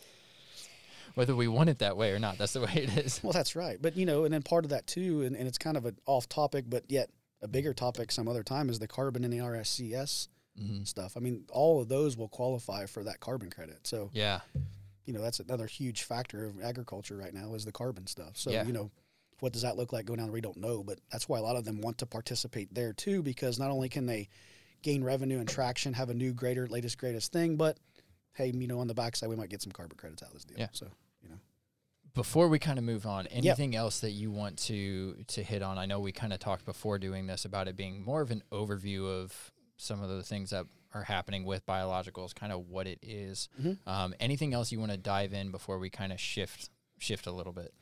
whether 1.15 1.35
we 1.35 1.47
want 1.49 1.69
it 1.69 1.79
that 1.79 1.97
way 1.97 2.11
or 2.13 2.19
not, 2.19 2.37
that's 2.37 2.53
the 2.53 2.61
way 2.61 2.71
it 2.73 2.97
is. 3.05 3.19
Well, 3.21 3.33
that's 3.33 3.53
right. 3.53 3.77
But 3.81 3.97
you 3.97 4.05
know, 4.05 4.23
and 4.23 4.33
then 4.33 4.41
part 4.43 4.63
of 4.63 4.69
that 4.69 4.87
too, 4.87 5.23
and, 5.23 5.35
and 5.35 5.45
it's 5.45 5.57
kind 5.57 5.75
of 5.75 5.85
an 5.85 5.97
off 6.05 6.29
topic, 6.29 6.63
but 6.69 6.85
yet 6.89 7.09
a 7.41 7.47
bigger 7.47 7.73
topic 7.73 8.11
some 8.11 8.27
other 8.27 8.43
time 8.43 8.69
is 8.69 8.79
the 8.79 8.87
carbon 8.87 9.23
and 9.23 9.33
the 9.33 9.39
RSCS 9.39 10.27
Mm-hmm. 10.61 10.83
stuff. 10.83 11.15
I 11.15 11.21
mean, 11.21 11.45
all 11.49 11.81
of 11.81 11.87
those 11.87 12.17
will 12.17 12.27
qualify 12.27 12.85
for 12.85 13.05
that 13.05 13.21
carbon 13.21 13.49
credit. 13.49 13.87
So 13.87 14.09
Yeah. 14.13 14.41
you 15.05 15.13
know, 15.13 15.21
that's 15.21 15.39
another 15.39 15.65
huge 15.65 16.03
factor 16.03 16.45
of 16.45 16.61
agriculture 16.61 17.15
right 17.15 17.33
now 17.33 17.53
is 17.53 17.63
the 17.63 17.71
carbon 17.71 18.05
stuff. 18.05 18.35
So 18.37 18.51
Yeah. 18.51 18.65
you 18.65 18.73
know, 18.73 18.91
what 19.39 19.53
does 19.53 19.61
that 19.61 19.77
look 19.77 19.93
like 19.93 20.05
going 20.05 20.19
down? 20.19 20.29
We 20.29 20.41
don't 20.41 20.57
know, 20.57 20.83
but 20.83 20.99
that's 21.09 21.29
why 21.29 21.39
a 21.39 21.41
lot 21.41 21.55
of 21.55 21.63
them 21.63 21.79
want 21.79 21.99
to 21.99 22.05
participate 22.05 22.73
there 22.73 22.91
too, 22.91 23.23
because 23.23 23.57
not 23.57 23.71
only 23.71 23.87
can 23.87 24.05
they 24.05 24.27
gain 24.81 25.03
revenue 25.05 25.39
and 25.39 25.47
traction, 25.47 25.93
have 25.93 26.09
a 26.09 26.13
new, 26.13 26.33
greater, 26.33 26.67
latest, 26.67 26.97
greatest 26.97 27.31
thing, 27.31 27.55
but 27.55 27.77
hey, 28.33 28.51
you 28.53 28.67
know, 28.67 28.79
on 28.79 28.87
the 28.87 28.93
backside, 28.93 29.29
we 29.29 29.37
might 29.37 29.49
get 29.49 29.61
some 29.61 29.71
carbon 29.71 29.95
credits 29.97 30.21
out 30.21 30.27
of 30.29 30.33
this 30.33 30.43
deal. 30.43 30.59
Yeah. 30.59 30.67
So. 30.73 30.87
Before 32.13 32.49
we 32.49 32.59
kind 32.59 32.77
of 32.77 32.83
move 32.83 33.05
on, 33.05 33.27
anything 33.27 33.75
else 33.75 34.01
that 34.01 34.11
you 34.11 34.31
want 34.31 34.57
to 34.63 35.23
to 35.27 35.41
hit 35.43 35.61
on? 35.61 35.77
I 35.77 35.85
know 35.85 35.99
we 35.99 36.11
kind 36.11 36.33
of 36.33 36.39
talked 36.39 36.65
before 36.65 36.99
doing 36.99 37.25
this 37.27 37.45
about 37.45 37.67
it 37.69 37.77
being 37.77 38.03
more 38.03 38.21
of 38.21 38.31
an 38.31 38.43
overview 38.51 39.05
of 39.07 39.51
some 39.77 40.03
of 40.03 40.09
the 40.09 40.21
things 40.21 40.49
that 40.49 40.65
are 40.93 41.03
happening 41.03 41.45
with 41.45 41.65
biologicals, 41.65 42.35
kind 42.35 42.51
of 42.51 42.67
what 42.67 42.85
it 42.85 42.99
is. 43.01 43.47
Mhm. 43.61 43.77
Um, 43.87 44.13
anything 44.19 44.53
else 44.53 44.73
you 44.73 44.79
want 44.79 44.91
to 44.91 44.97
dive 44.97 45.31
in 45.33 45.51
before 45.51 45.79
we 45.79 45.89
kind 45.89 46.11
of 46.11 46.19
shift 46.19 46.69
shift 46.99 47.27
a 47.27 47.31
little 47.31 47.53
bit? 47.53 47.73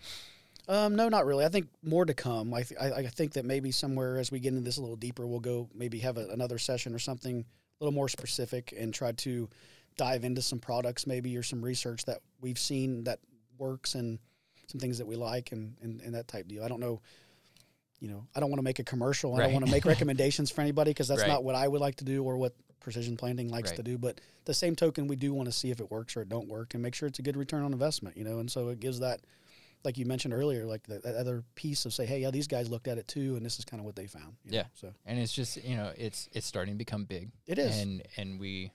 Um, 0.67 0.95
no, 0.95 1.09
not 1.09 1.25
really. 1.25 1.43
I 1.43 1.49
think 1.49 1.67
more 1.81 2.05
to 2.05 2.13
come. 2.13 2.53
I, 2.53 2.61
th- 2.61 2.79
I, 2.79 2.91
I 2.93 3.07
think 3.07 3.33
that 3.33 3.43
maybe 3.43 3.71
somewhere 3.71 4.19
as 4.19 4.31
we 4.31 4.39
get 4.39 4.49
into 4.49 4.61
this 4.61 4.77
a 4.77 4.81
little 4.81 4.95
deeper, 4.95 5.25
we'll 5.25 5.39
go 5.39 5.67
maybe 5.73 5.97
have 5.99 6.17
a, 6.17 6.27
another 6.29 6.59
session 6.59 6.93
or 6.93 6.99
something 6.99 7.39
a 7.81 7.83
little 7.83 7.93
more 7.95 8.07
specific 8.07 8.73
and 8.77 8.93
try 8.93 9.11
to 9.13 9.49
dive 9.97 10.23
into 10.23 10.41
some 10.43 10.59
products 10.59 11.07
maybe 11.07 11.35
or 11.35 11.41
some 11.43 11.61
research 11.65 12.05
that 12.05 12.19
we've 12.39 12.59
seen 12.59 13.03
that 13.05 13.19
works 13.59 13.95
and 13.95 14.19
some 14.67 14.79
things 14.79 14.97
that 14.99 15.07
we 15.07 15.15
like 15.15 15.51
and, 15.51 15.75
and, 15.81 16.01
and 16.01 16.13
that 16.15 16.27
type 16.27 16.47
deal. 16.47 16.63
I 16.63 16.67
don't 16.67 16.79
know. 16.79 17.01
You 17.99 18.07
know, 18.07 18.27
I 18.35 18.39
don't 18.39 18.49
want 18.49 18.59
to 18.59 18.63
make 18.63 18.79
a 18.79 18.83
commercial. 18.83 19.35
I 19.35 19.41
don't 19.41 19.53
want 19.53 19.65
to 19.65 19.71
make 19.71 19.83
recommendations 19.93 20.49
for 20.51 20.61
anybody 20.61 20.91
because 20.91 21.07
that's 21.09 21.21
Right. 21.21 21.27
not 21.27 21.43
what 21.43 21.55
I 21.55 21.67
would 21.67 21.81
like 21.81 21.95
to 21.97 22.05
do 22.05 22.23
or 22.23 22.37
what 22.37 22.53
Precision 22.79 23.17
Planting 23.17 23.49
likes 23.49 23.71
Right. 23.71 23.75
to 23.77 23.83
do. 23.83 23.97
But 23.97 24.21
the 24.45 24.53
same 24.53 24.75
token, 24.75 25.07
we 25.07 25.17
do 25.17 25.33
want 25.33 25.47
to 25.47 25.51
see 25.51 25.69
if 25.69 25.81
it 25.81 25.91
works 25.91 26.15
or 26.15 26.21
it 26.21 26.29
don't 26.29 26.47
work 26.47 26.73
and 26.75 26.81
make 26.81 26.95
sure 26.95 27.07
it's 27.09 27.19
a 27.19 27.21
good 27.21 27.35
return 27.35 27.63
on 27.63 27.73
investment. 27.73 28.15
You 28.15 28.23
know, 28.23 28.39
and 28.39 28.49
so 28.49 28.69
it 28.69 28.79
gives 28.79 28.99
that 28.99 29.19
like 29.83 29.97
you 29.97 30.05
mentioned 30.05 30.33
earlier, 30.33 30.65
like 30.65 30.83
the, 30.87 30.99
that 30.99 31.15
other 31.15 31.41
piece 31.55 31.85
of 31.85 31.93
say, 31.93 32.05
hey, 32.05 32.19
yeah, 32.19 32.31
these 32.31 32.47
guys 32.47 32.69
looked 32.69 32.87
at 32.89 32.97
it 32.97 33.07
too, 33.07 33.37
and 33.37 33.45
this 33.45 33.59
is 33.59 33.65
kind 33.65 33.79
of 33.79 33.85
what 33.85 33.95
they 33.95 34.07
found. 34.07 34.35
you 34.43 34.51
know, 34.51 34.57
Yeah. 34.57 34.63
So 34.75 34.93
And 35.05 35.17
it's 35.19 35.31
just 35.33 35.61
you 35.63 35.75
know 35.77 35.91
it's 35.97 36.29
it's 36.33 36.45
starting 36.47 36.73
to 36.75 36.77
become 36.77 37.03
big. 37.05 37.31
it 37.47 37.57
is. 37.59 37.77
and 37.79 38.01
and 38.17 38.39
we 38.39 38.71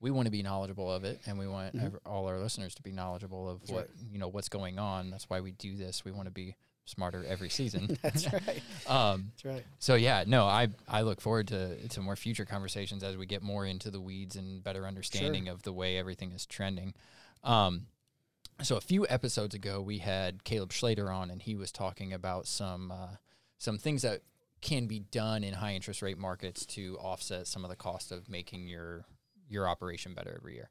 we 0.00 0.10
want 0.10 0.26
to 0.26 0.30
be 0.30 0.42
knowledgeable 0.42 0.90
of 0.92 1.04
it 1.04 1.20
and 1.26 1.38
we 1.38 1.46
want 1.48 1.74
Mhm. 1.74 1.84
ev- 1.86 1.98
all 2.06 2.26
our 2.28 2.38
listeners 2.38 2.74
to 2.76 2.82
be 2.82 2.92
knowledgeable 2.92 3.48
of 3.48 3.60
That's 3.60 3.72
what 3.72 3.90
you 4.10 4.18
know 4.18 4.28
what's 4.28 4.48
going 4.48 4.78
on 4.78 5.10
that's 5.10 5.28
why 5.28 5.40
we 5.40 5.52
do 5.52 5.76
this 5.76 6.04
we 6.04 6.12
want 6.12 6.26
to 6.26 6.30
be 6.32 6.54
smarter 6.84 7.22
every 7.26 7.48
season 7.50 7.98
That's 8.02 8.32
right. 8.32 8.62
um 8.86 9.32
That's 9.32 9.44
right. 9.44 9.64
so 9.78 9.94
yeah 9.94 10.24
no 10.26 10.46
i 10.46 10.68
i 10.88 11.02
look 11.02 11.20
forward 11.20 11.48
to 11.48 11.88
to 11.88 12.00
more 12.00 12.16
future 12.16 12.44
conversations 12.46 13.02
as 13.02 13.16
we 13.16 13.26
get 13.26 13.42
more 13.42 13.66
into 13.66 13.90
the 13.90 14.00
weeds 14.00 14.36
and 14.36 14.62
better 14.62 14.86
understanding 14.86 15.48
of 15.48 15.62
the 15.64 15.72
way 15.72 15.98
everything 15.98 16.32
is 16.32 16.46
trending 16.46 16.94
um 17.44 17.86
so 18.62 18.76
a 18.76 18.80
few 18.80 19.06
episodes 19.08 19.54
ago 19.54 19.80
we 19.82 19.98
had 19.98 20.44
caleb 20.44 20.70
schlater 20.70 21.14
on 21.14 21.30
and 21.30 21.42
he 21.42 21.54
was 21.54 21.70
talking 21.70 22.12
about 22.12 22.46
some 22.46 22.90
uh, 22.90 23.16
some 23.58 23.76
things 23.78 24.02
that 24.02 24.22
can 24.60 24.86
be 24.86 24.98
done 25.00 25.44
in 25.44 25.54
high 25.54 25.74
interest 25.74 26.02
rate 26.02 26.18
markets 26.18 26.64
to 26.66 26.96
offset 27.00 27.46
some 27.46 27.64
of 27.64 27.70
the 27.70 27.76
cost 27.76 28.10
of 28.10 28.28
making 28.28 28.66
your 28.66 29.04
your 29.48 29.68
operation 29.68 30.14
better 30.14 30.36
every 30.38 30.54
year. 30.54 30.70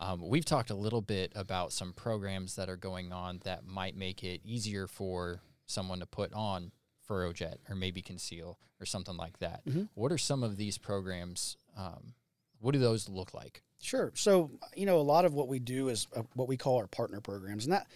Um, 0.00 0.28
we've 0.28 0.44
talked 0.44 0.70
a 0.70 0.74
little 0.74 1.02
bit 1.02 1.32
about 1.36 1.72
some 1.72 1.92
programs 1.92 2.56
that 2.56 2.68
are 2.68 2.76
going 2.76 3.12
on 3.12 3.40
that 3.44 3.64
might 3.64 3.96
make 3.96 4.24
it 4.24 4.40
easier 4.44 4.86
for 4.86 5.40
someone 5.66 6.00
to 6.00 6.06
put 6.06 6.32
on 6.32 6.72
FurrowJet 7.08 7.56
or 7.68 7.76
maybe 7.76 8.02
Conceal 8.02 8.58
or 8.80 8.86
something 8.86 9.16
like 9.16 9.38
that. 9.38 9.64
Mhm. 9.66 9.88
What 9.94 10.10
are 10.10 10.18
some 10.18 10.42
of 10.42 10.56
these 10.56 10.78
programs? 10.78 11.56
Um, 11.76 12.14
what 12.58 12.72
do 12.72 12.78
those 12.78 13.08
look 13.08 13.32
like? 13.34 13.62
Sure. 13.80 14.10
So 14.16 14.50
you 14.74 14.86
know, 14.86 14.98
a 14.98 15.02
lot 15.02 15.24
of 15.24 15.34
what 15.34 15.48
we 15.48 15.58
do 15.58 15.88
is 15.88 16.06
uh, 16.16 16.22
what 16.34 16.48
we 16.48 16.56
call 16.56 16.76
our 16.76 16.86
partner 16.86 17.20
programs, 17.20 17.64
and 17.64 17.72
that 17.72 17.86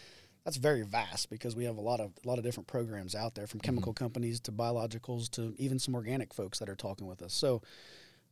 that's 0.45 0.57
very 0.57 0.83
vast 0.83 1.31
because 1.31 1.57
we 1.57 1.65
have 1.65 1.77
a 1.79 1.81
lot 1.81 2.01
of 2.01 2.13
a 2.25 2.29
lot 2.29 2.39
of 2.39 2.45
different 2.45 2.69
programs 2.69 3.15
out 3.15 3.35
there, 3.35 3.47
from 3.47 3.61
chemical 3.61 3.93
companies 3.93 4.41
to 4.41 4.53
biologicals 4.53 5.31
to 5.33 5.55
even 5.59 5.79
some 5.79 5.95
organic 5.95 6.33
folks 6.33 6.59
that 6.61 6.69
are 6.69 6.77
talking 6.77 7.07
with 7.09 7.23
us. 7.23 7.35
So. 7.35 7.61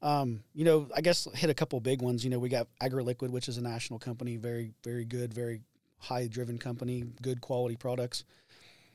Um, 0.02 0.42
you 0.54 0.64
know, 0.64 0.88
I 0.94 1.00
guess 1.00 1.26
hit 1.34 1.50
a 1.50 1.54
couple 1.54 1.80
big 1.80 2.02
ones. 2.02 2.24
You 2.24 2.30
know, 2.30 2.38
we 2.38 2.48
got 2.48 2.68
AgroLiquid, 2.82 3.30
which 3.30 3.48
is 3.48 3.56
a 3.56 3.62
national 3.62 3.98
company, 3.98 4.36
very, 4.36 4.72
very 4.84 5.04
good, 5.04 5.32
very 5.32 5.62
high 5.98 6.26
driven 6.26 6.58
company, 6.58 7.04
good 7.22 7.40
quality 7.40 7.76
products. 7.76 8.24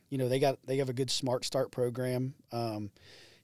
You 0.10 0.18
know, 0.18 0.30
they 0.30 0.40
got 0.40 0.60
they 0.66 0.78
have 0.78 0.90
a 0.90 0.94
good 0.94 1.10
Smart 1.10 1.46
Start 1.46 1.72
program. 1.72 2.34
Um, 2.52 2.92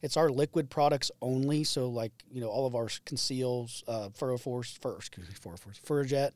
it's 0.02 0.18
our 0.18 0.30
liquid 0.30 0.70
products 0.70 1.12
only. 1.22 1.64
So 1.64 1.90
like 1.90 2.12
you 2.32 2.42
know 2.42 2.50
all 2.50 2.68
of 2.68 2.76
our 2.76 2.90
conceals, 3.06 3.84
uh, 3.88 4.10
Furrow 4.10 4.38
Force, 4.38 4.78
Fur, 4.82 4.96
excuse 4.96 5.28
me, 5.28 5.34
Furrow 5.34 5.58
Force, 5.58 5.82
FurrowJet, 5.86 6.32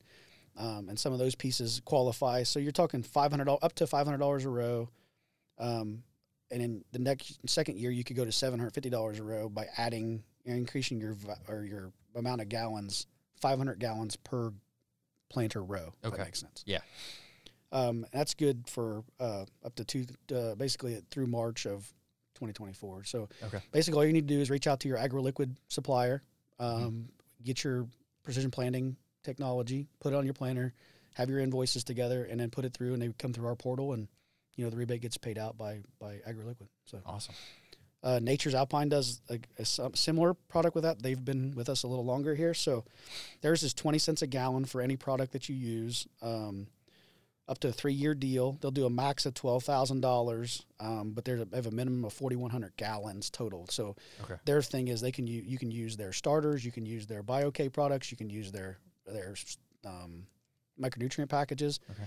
um, 0.57 0.89
and 0.89 0.99
some 0.99 1.13
of 1.13 1.19
those 1.19 1.35
pieces 1.35 1.81
qualify. 1.85 2.43
So 2.43 2.59
you're 2.59 2.71
talking 2.71 3.03
$500, 3.03 3.59
up 3.61 3.73
to 3.75 3.87
five 3.87 4.05
hundred 4.05 4.19
dollars 4.19 4.45
a 4.45 4.49
row, 4.49 4.89
um, 5.59 6.03
and 6.49 6.61
in 6.61 6.83
the 6.91 6.99
next 6.99 7.39
second 7.47 7.77
year 7.77 7.91
you 7.91 8.03
could 8.03 8.15
go 8.15 8.25
to 8.25 8.31
seven 8.31 8.59
hundred 8.59 8.73
fifty 8.73 8.89
dollars 8.89 9.19
a 9.19 9.23
row 9.23 9.49
by 9.49 9.67
adding 9.77 10.23
increasing 10.45 10.99
your 10.99 11.15
or 11.47 11.63
your 11.63 11.91
amount 12.15 12.41
of 12.41 12.49
gallons, 12.49 13.07
five 13.41 13.57
hundred 13.57 13.79
gallons 13.79 14.15
per 14.15 14.51
planter 15.29 15.63
row. 15.63 15.93
Okay. 16.03 16.17
that 16.17 16.23
makes 16.25 16.39
sense. 16.39 16.63
Yeah. 16.65 16.79
Um, 17.71 18.05
that's 18.11 18.33
good 18.33 18.67
for 18.67 19.03
uh, 19.19 19.45
up 19.63 19.75
to 19.75 19.85
two, 19.85 20.05
uh, 20.35 20.55
basically 20.55 21.01
through 21.09 21.27
March 21.27 21.65
of 21.65 21.87
2024. 22.35 23.05
So 23.05 23.29
Okay. 23.43 23.59
basically, 23.71 23.97
all 23.97 24.05
you 24.05 24.11
need 24.11 24.27
to 24.27 24.33
do 24.33 24.41
is 24.41 24.49
reach 24.49 24.67
out 24.67 24.81
to 24.81 24.89
your 24.89 24.97
AgroLiquid 24.97 25.55
supplier, 25.69 26.21
um, 26.59 27.07
get 27.43 27.63
your 27.63 27.87
precision 28.23 28.51
planting 28.51 28.97
technology, 29.23 29.87
put 30.01 30.11
it 30.11 30.17
on 30.17 30.25
your 30.25 30.33
planter, 30.33 30.73
have 31.13 31.29
your 31.29 31.39
invoices 31.39 31.85
together, 31.85 32.25
and 32.25 32.39
then 32.41 32.49
put 32.49 32.65
it 32.65 32.73
through, 32.73 32.91
and 32.93 33.01
they 33.01 33.09
come 33.17 33.31
through 33.31 33.47
our 33.47 33.55
portal, 33.55 33.93
and 33.93 34.09
you 34.57 34.65
know 34.65 34.69
the 34.69 34.75
rebate 34.77 35.01
gets 35.01 35.15
paid 35.17 35.37
out 35.37 35.57
by 35.57 35.79
by 35.97 36.15
AgroLiquid. 36.27 36.67
So 36.85 36.99
Awesome. 37.05 37.35
Uh, 38.03 38.19
Nachurs 38.21 38.53
Alpine 38.55 38.89
does 38.89 39.21
a, 39.29 39.39
a 39.59 39.65
similar 39.95 40.33
product 40.33 40.73
with 40.75 40.83
that. 40.83 41.01
They've 41.03 41.23
been 41.23 41.53
with 41.55 41.69
us 41.69 41.83
a 41.83 41.87
little 41.87 42.05
longer 42.05 42.33
here. 42.33 42.53
So 42.53 42.83
theirs 43.41 43.61
is 43.63 43.73
20 43.73 43.99
cents 43.99 44.21
a 44.23 44.27
gallon 44.27 44.65
for 44.65 44.81
any 44.81 44.97
product 44.97 45.33
that 45.33 45.47
you 45.49 45.55
use, 45.55 46.07
um, 46.21 46.67
up 47.47 47.59
to 47.59 47.67
a 47.67 47.71
three 47.71 47.93
year 47.93 48.15
deal. 48.15 48.53
They'll 48.59 48.71
do 48.71 48.85
a 48.85 48.89
max 48.89 49.25
of 49.25 49.33
$12,000, 49.35 50.63
um, 50.79 51.11
but 51.11 51.25
a, 51.41 51.45
they 51.45 51.57
have 51.57 51.67
a 51.67 51.71
minimum 51.71 52.05
of 52.05 52.13
4,100 52.13 52.75
gallons 52.77 53.29
total. 53.29 53.67
So 53.69 53.95
Okay. 54.23 54.35
their 54.45 54.61
thing 54.61 54.87
is 54.87 55.01
they 55.01 55.11
can 55.11 55.27
u- 55.27 55.43
you 55.45 55.57
can 55.59 55.69
use 55.71 55.95
their 55.97 56.13
starters, 56.13 56.63
you 56.65 56.71
can 56.71 56.85
use 56.85 57.05
their 57.07 57.21
BioK 57.23 57.71
products, 57.73 58.09
you 58.11 58.17
can 58.17 58.29
use 58.29 58.51
their 58.51 58.77
their 59.05 59.35
um, 59.85 60.25
micronutrient 60.79 61.29
packages. 61.29 61.79
Okay. 61.91 62.03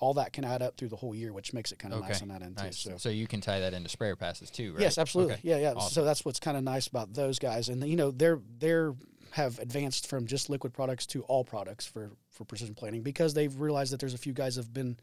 All 0.00 0.14
that 0.14 0.32
can 0.32 0.44
add 0.44 0.62
up 0.62 0.76
through 0.76 0.88
the 0.88 0.96
whole 0.96 1.14
year, 1.14 1.32
which 1.32 1.52
makes 1.52 1.70
it 1.72 1.78
kind 1.78 1.94
of 1.94 2.00
nice 2.00 2.16
Okay. 2.16 2.22
on 2.22 2.28
that 2.28 2.42
end 2.42 2.56
Nice. 2.56 2.82
too. 2.82 2.90
So. 2.92 2.96
So. 2.96 3.08
you 3.10 3.26
can 3.26 3.40
tie 3.40 3.60
that 3.60 3.74
into 3.74 3.88
sprayer 3.88 4.16
passes 4.16 4.50
too, 4.50 4.72
right? 4.72 4.80
Yes, 4.80 4.96
absolutely. 4.98 5.34
Okay. 5.34 5.42
Yeah, 5.48 5.58
yeah. 5.58 5.72
Awesome. 5.74 5.92
So 5.92 6.04
that's 6.04 6.24
what's 6.24 6.40
kind 6.40 6.56
of 6.56 6.64
nice 6.64 6.86
about 6.88 7.12
those 7.14 7.38
guys, 7.38 7.68
and 7.68 7.84
you 7.86 7.96
know 7.96 8.10
they're 8.10 8.40
they're 8.58 8.94
have 9.32 9.60
advanced 9.60 10.08
from 10.08 10.26
just 10.26 10.50
liquid 10.50 10.72
products 10.72 11.06
to 11.06 11.22
all 11.24 11.44
products 11.44 11.86
for 11.86 12.10
for 12.30 12.44
precision 12.44 12.74
planting 12.74 13.02
because 13.02 13.32
they've 13.34 13.60
realized 13.60 13.92
that 13.92 14.00
there's 14.00 14.14
a 14.14 14.18
few 14.18 14.32
guys 14.32 14.56
have 14.56 14.72
been 14.72 14.96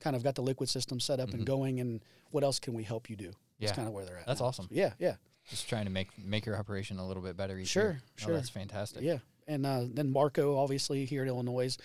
kind 0.00 0.16
of 0.16 0.22
got 0.24 0.34
the 0.34 0.42
liquid 0.42 0.68
system 0.68 0.98
set 0.98 1.20
up 1.20 1.28
Mhm. 1.28 1.34
and 1.34 1.46
going, 1.46 1.78
and 1.80 2.00
what 2.30 2.42
else 2.42 2.58
can 2.58 2.72
we 2.74 2.82
help 2.84 3.08
you 3.10 3.16
do? 3.16 3.32
Yeah. 3.58 3.66
That's 3.68 3.72
kind 3.76 3.86
of 3.88 3.92
where 3.94 4.04
they're 4.04 4.18
at. 4.18 4.26
That's 4.26 4.40
now. 4.40 4.46
awesome. 4.46 4.64
So, 4.68 4.74
yeah, 4.74 4.92
yeah, 4.98 5.16
Just 5.50 5.68
trying 5.68 5.84
to 5.84 5.90
make 5.90 6.16
make 6.18 6.46
your 6.46 6.56
operation 6.56 6.98
a 6.98 7.06
little 7.06 7.22
bit 7.22 7.36
better 7.36 7.58
each 7.58 7.68
Sure, 7.68 7.82
year. 7.82 8.02
sure. 8.16 8.32
Oh, 8.32 8.34
that's 8.36 8.48
fantastic. 8.48 9.02
yeah. 9.02 9.18
And 9.46 9.64
uh, 9.66 9.84
then 9.88 10.10
Marco, 10.10 10.56
obviously 10.58 11.04
here 11.04 11.22
in 11.22 11.28
Illinois, 11.28 11.76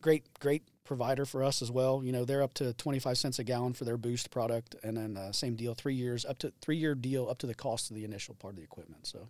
great 0.00 0.24
great 0.40 0.62
provider 0.84 1.24
for 1.24 1.42
us 1.42 1.62
as 1.62 1.70
well. 1.70 2.02
You 2.04 2.12
know 2.12 2.24
they're 2.24 2.42
up 2.42 2.54
to 2.54 2.72
25 2.74 3.16
cents 3.18 3.38
a 3.38 3.44
gallon 3.44 3.72
for 3.72 3.84
their 3.84 3.96
boost 3.96 4.30
product, 4.30 4.74
and 4.82 4.96
then 4.96 5.16
uh, 5.16 5.32
same 5.32 5.54
deal, 5.56 5.74
three 5.74 5.94
years 5.94 6.24
up 6.24 6.38
to 6.38 6.52
three 6.60 6.76
year 6.76 6.94
deal 6.94 7.28
up 7.28 7.38
to 7.38 7.46
the 7.46 7.54
cost 7.54 7.90
of 7.90 7.96
the 7.96 8.04
initial 8.04 8.34
part 8.34 8.52
of 8.54 8.56
the 8.58 8.64
equipment. 8.64 9.06
So. 9.06 9.28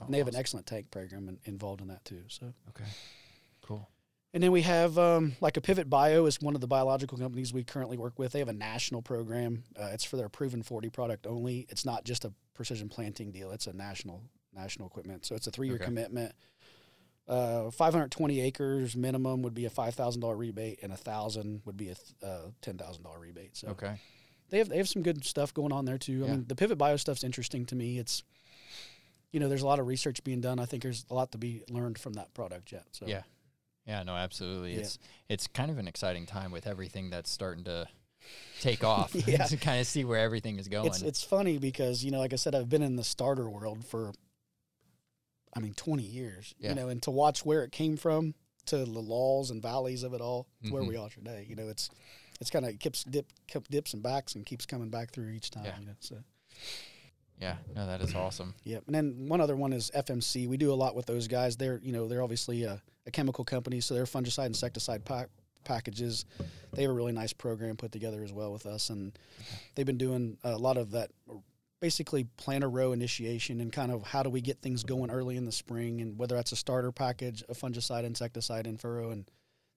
Oh, 0.00 0.06
they 0.08 0.16
have 0.18 0.26
an 0.28 0.34
excellent 0.34 0.66
tank 0.66 0.90
program 0.90 1.28
in, 1.28 1.38
involved 1.44 1.82
in 1.82 1.88
that 1.88 2.02
too. 2.06 2.22
So, 2.28 2.54
Okay. 2.70 2.88
Cool. 3.60 3.86
and 4.32 4.42
then 4.42 4.50
we 4.50 4.62
have 4.62 4.96
um, 4.98 5.36
like 5.42 5.58
a 5.58 5.60
Pivot 5.60 5.90
Bio 5.90 6.24
is 6.24 6.40
one 6.40 6.54
of 6.54 6.62
the 6.62 6.66
biological 6.66 7.18
companies 7.18 7.52
we 7.52 7.62
currently 7.62 7.98
work 7.98 8.18
with. 8.18 8.32
They 8.32 8.38
have 8.38 8.48
a 8.48 8.54
national 8.54 9.02
program. 9.02 9.64
Uh, 9.78 9.90
it's 9.92 10.02
for 10.02 10.16
their 10.16 10.30
Proven 10.30 10.62
40 10.62 10.88
product 10.88 11.26
only. 11.26 11.66
It's 11.68 11.84
not 11.84 12.04
just 12.04 12.24
a 12.24 12.32
precision 12.54 12.88
planting 12.88 13.32
deal. 13.32 13.50
It's 13.50 13.66
a 13.66 13.74
national 13.74 14.22
national 14.54 14.88
equipment. 14.88 15.26
So 15.26 15.34
it's 15.34 15.46
a 15.46 15.50
three 15.50 15.66
year 15.68 15.76
Okay. 15.76 15.84
commitment. 15.84 16.34
Uh, 17.28 17.70
520 17.70 18.40
acres 18.40 18.96
minimum 18.96 19.42
would 19.42 19.54
be 19.54 19.64
a 19.64 19.70
five 19.70 19.94
thousand 19.94 20.20
dollar 20.20 20.36
rebate, 20.36 20.80
and 20.82 20.92
a 20.92 20.96
thousand 20.96 21.62
would 21.64 21.76
be 21.76 21.90
a 21.90 21.94
th- 21.94 22.14
uh, 22.22 22.48
ten 22.60 22.76
thousand 22.76 23.04
dollar 23.04 23.20
rebate. 23.20 23.56
So 23.56 23.68
Okay. 23.68 23.94
they 24.50 24.58
have 24.58 24.68
they 24.68 24.76
have 24.78 24.88
some 24.88 25.02
good 25.02 25.24
stuff 25.24 25.54
going 25.54 25.72
on 25.72 25.84
there 25.84 25.98
too. 25.98 26.24
I 26.24 26.28
mean, 26.30 26.44
the 26.48 26.56
Pivot 26.56 26.78
Bio 26.78 26.96
stuff's 26.96 27.22
interesting 27.24 27.64
to 27.66 27.76
me. 27.76 27.98
It's 27.98 28.24
you 29.30 29.40
know, 29.40 29.48
there's 29.48 29.62
a 29.62 29.66
lot 29.66 29.78
of 29.78 29.86
research 29.86 30.22
being 30.24 30.40
done. 30.42 30.58
I 30.58 30.66
think 30.66 30.82
there's 30.82 31.06
a 31.10 31.14
lot 31.14 31.32
to 31.32 31.38
be 31.38 31.62
learned 31.70 31.96
from 31.98 32.14
that 32.14 32.34
product 32.34 32.70
yet. 32.72 32.84
So 32.92 33.06
Yeah. 33.06 33.22
Yeah, 33.86 34.02
no, 34.02 34.14
absolutely. 34.14 34.72
Yeah. 34.74 34.80
It's 34.80 34.98
it's 35.28 35.46
kind 35.46 35.70
of 35.70 35.78
an 35.78 35.86
exciting 35.88 36.26
time 36.26 36.50
with 36.50 36.66
everything 36.66 37.08
that's 37.10 37.30
starting 37.30 37.64
to 37.64 37.86
take 38.60 38.84
off 38.84 39.14
Yeah. 39.26 39.44
to 39.44 39.56
kind 39.56 39.80
of 39.80 39.86
see 39.86 40.04
where 40.04 40.18
everything 40.18 40.58
is 40.58 40.68
going. 40.68 40.86
it's 40.88 41.02
it's 41.02 41.22
funny 41.22 41.58
because 41.58 42.04
you 42.04 42.10
know, 42.10 42.18
like 42.18 42.32
I 42.32 42.36
said, 42.36 42.54
I've 42.54 42.68
been 42.68 42.82
in 42.82 42.96
the 42.96 43.04
starter 43.04 43.48
world 43.48 43.84
for, 43.84 44.12
I 45.54 45.60
mean, 45.60 45.74
20 45.74 46.02
years. 46.02 46.54
Yeah. 46.58 46.70
You 46.70 46.74
know, 46.76 46.88
and 46.88 47.02
to 47.02 47.10
watch 47.10 47.44
where 47.44 47.62
it 47.64 47.72
came 47.72 47.96
from 47.96 48.34
to 48.66 48.78
the 48.78 48.86
laws 48.86 49.50
and 49.50 49.60
valleys 49.62 50.02
of 50.02 50.14
it 50.14 50.20
all 50.20 50.46
to 50.64 50.72
where 50.72 50.82
Mhm. 50.82 50.88
we 50.88 50.96
are 50.96 51.08
today. 51.10 51.46
You 51.48 51.56
know, 51.56 51.68
it's 51.68 51.90
it's 52.40 52.50
kind 52.50 52.64
of 52.64 52.78
keeps 52.78 53.04
dip 53.04 53.26
kept 53.46 53.70
dips 53.70 53.92
and 53.94 54.02
backs 54.02 54.34
and 54.34 54.44
keeps 54.46 54.66
coming 54.66 54.88
back 54.90 55.10
through 55.12 55.28
each 55.30 55.50
time. 55.50 55.64
Yeah. 55.64 55.78
You 55.80 55.86
know, 55.86 55.92
so. 56.00 56.16
yeah, 57.40 57.56
no, 57.74 57.86
that 57.86 58.00
is 58.00 58.14
awesome. 58.14 58.54
Yep. 58.64 58.84
And 58.86 58.94
then 58.94 59.28
one 59.28 59.40
other 59.40 59.56
one 59.56 59.72
is 59.72 59.90
FMC. 59.94 60.46
We 60.48 60.56
do 60.56 60.72
a 60.72 60.74
lot 60.74 60.94
with 60.94 61.06
those 61.06 61.28
guys. 61.28 61.56
They're, 61.56 61.80
you 61.82 61.92
know, 61.92 62.06
they're 62.08 62.22
obviously 62.22 62.62
a, 62.64 62.80
a 63.06 63.10
chemical 63.10 63.44
company, 63.44 63.80
so 63.80 63.94
they're 63.94 64.04
fungicide, 64.04 64.46
insecticide 64.46 65.04
pack, 65.04 65.28
packages. 65.64 66.24
They 66.72 66.82
have 66.82 66.90
a 66.90 66.94
really 66.94 67.12
nice 67.12 67.32
program 67.32 67.76
put 67.76 67.90
together 67.92 68.22
as 68.22 68.32
well 68.32 68.52
with 68.52 68.66
us, 68.66 68.90
and 68.90 69.16
they've 69.74 69.86
been 69.86 69.98
doing 69.98 70.38
a 70.44 70.56
lot 70.56 70.76
of 70.76 70.92
that, 70.92 71.10
basically 71.82 72.22
planter 72.36 72.70
row 72.70 72.92
initiation 72.92 73.60
and 73.60 73.72
kind 73.72 73.90
of 73.90 74.04
how 74.04 74.22
do 74.22 74.30
we 74.30 74.40
get 74.40 74.62
things 74.62 74.84
going 74.84 75.10
early 75.10 75.36
in 75.36 75.44
the 75.44 75.52
spring, 75.52 76.00
and 76.00 76.16
whether 76.16 76.36
that's 76.36 76.52
a 76.52 76.56
starter 76.56 76.92
package, 76.92 77.42
a 77.48 77.54
fungicide, 77.54 78.04
insecticide, 78.04 78.68
in 78.68 78.78
furrow, 78.78 79.10
and 79.10 79.28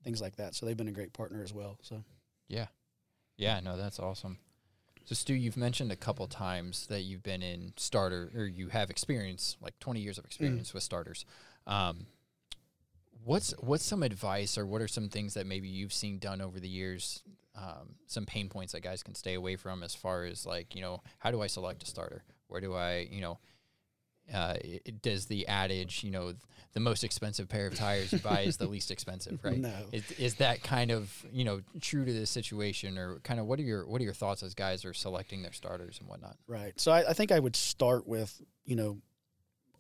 things 0.04 0.22
like 0.22 0.36
that. 0.36 0.54
So 0.54 0.68
they've 0.68 0.78
been 0.78 0.88
a 0.88 0.94
great 0.94 1.14
partner 1.14 1.42
as 1.44 1.52
well. 1.52 1.80
So 1.82 2.04
Yeah. 2.48 2.68
Yeah, 3.38 3.60
no, 3.60 3.76
that's 3.76 4.00
awesome. 4.00 4.38
So 5.04 5.16
Stu, 5.16 5.34
you've 5.34 5.58
mentioned 5.58 5.92
a 5.92 5.96
couple 5.96 6.28
times 6.28 6.86
that 6.88 7.02
you've 7.02 7.24
been 7.24 7.42
in 7.42 7.74
starter 7.76 8.32
or 8.36 8.46
you 8.46 8.70
have 8.70 8.90
experience, 8.92 9.58
like 9.60 9.78
20 9.80 10.00
years 10.00 10.18
of 10.18 10.26
experience 10.26 10.74
with 10.76 10.84
starters. 10.84 11.26
Um, 11.66 12.06
what's 13.24 13.52
what's 13.60 13.84
some 13.84 14.04
advice 14.04 14.58
or 14.60 14.66
what 14.68 14.82
are 14.82 14.88
some 14.88 15.10
things 15.10 15.34
that 15.34 15.48
maybe 15.48 15.68
you've 15.68 15.94
seen 15.94 16.20
done 16.20 16.40
over 16.40 16.60
the 16.60 16.70
years? 16.70 17.24
Um, 17.58 17.96
some 18.08 18.26
pain 18.26 18.50
points 18.50 18.74
that 18.74 18.82
guys 18.82 19.02
can 19.02 19.16
stay 19.16 19.34
away 19.36 19.56
from 19.56 19.82
as 19.82 19.96
far 19.96 20.26
as 20.26 20.46
like 20.46 20.76
you 20.76 20.82
know 20.82 21.02
how 21.20 21.32
do 21.32 21.42
I 21.42 21.48
select 21.48 21.84
a 21.84 21.86
starter? 21.86 22.24
Where 22.48 22.60
do 22.60 22.74
I 22.74 23.08
you 23.10 23.22
know 23.22 23.40
uh, 24.34 24.56
i- 24.62 24.82
i- 24.86 24.92
does 25.02 25.28
the 25.28 25.48
adage 25.48 26.04
you 26.04 26.12
know 26.12 26.32
th- 26.32 26.38
the 26.74 26.80
most 26.82 27.06
expensive 27.06 27.48
pair 27.48 27.68
of 27.68 27.76
tires 27.76 28.12
you 28.12 28.20
buy 28.20 28.42
is 28.42 28.58
the 28.58 28.68
least 28.68 28.92
expensive, 28.92 29.40
right? 29.44 29.58
No. 29.58 29.72
Is, 29.94 30.12
is 30.20 30.36
that 30.36 30.64
kind 30.64 30.92
of 30.92 31.26
you 31.32 31.46
know 31.46 31.62
true 31.80 32.04
to 32.04 32.12
this 32.12 32.30
situation, 32.30 32.98
or 32.98 33.20
kind 33.20 33.40
of 33.40 33.46
what 33.46 33.60
are 33.60 33.64
your 33.64 33.88
what 33.88 34.02
are 34.02 34.04
your 34.04 34.14
thoughts 34.14 34.44
as 34.44 34.54
guys 34.54 34.84
are 34.84 34.94
selecting 34.94 35.42
their 35.42 35.54
starters 35.54 35.98
and 36.00 36.10
whatnot? 36.10 36.36
Right. 36.48 36.74
So 36.78 36.92
I, 36.92 37.12
I 37.12 37.14
think 37.14 37.32
I 37.32 37.40
would 37.40 37.56
start 37.56 38.06
with, 38.06 38.42
you 38.66 38.76
know, 38.76 38.98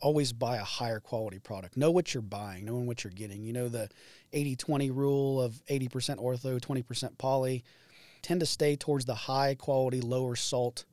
always 0.06 0.32
buy 0.34 0.58
a 0.58 0.63
higher 0.63 1.00
quality 1.00 1.39
product. 1.39 1.76
Know 1.76 1.89
what 1.89 2.13
you're 2.13 2.22
buying, 2.22 2.65
knowing 2.65 2.86
what 2.86 3.04
you're 3.04 3.10
getting. 3.10 3.44
You 3.44 3.54
know, 3.54 3.70
the 3.70 3.89
80 4.34 4.56
20 4.56 4.91
rule 4.91 5.41
of 5.41 5.60
80% 5.68 5.89
ortho, 6.18 6.62
20% 6.62 7.18
poly. 7.18 7.63
Tend 8.22 8.39
to 8.39 8.46
stay 8.46 8.76
towards 8.76 9.06
the 9.06 9.15
high 9.15 9.56
quality, 9.56 10.02
lower 10.02 10.36
salt 10.36 10.86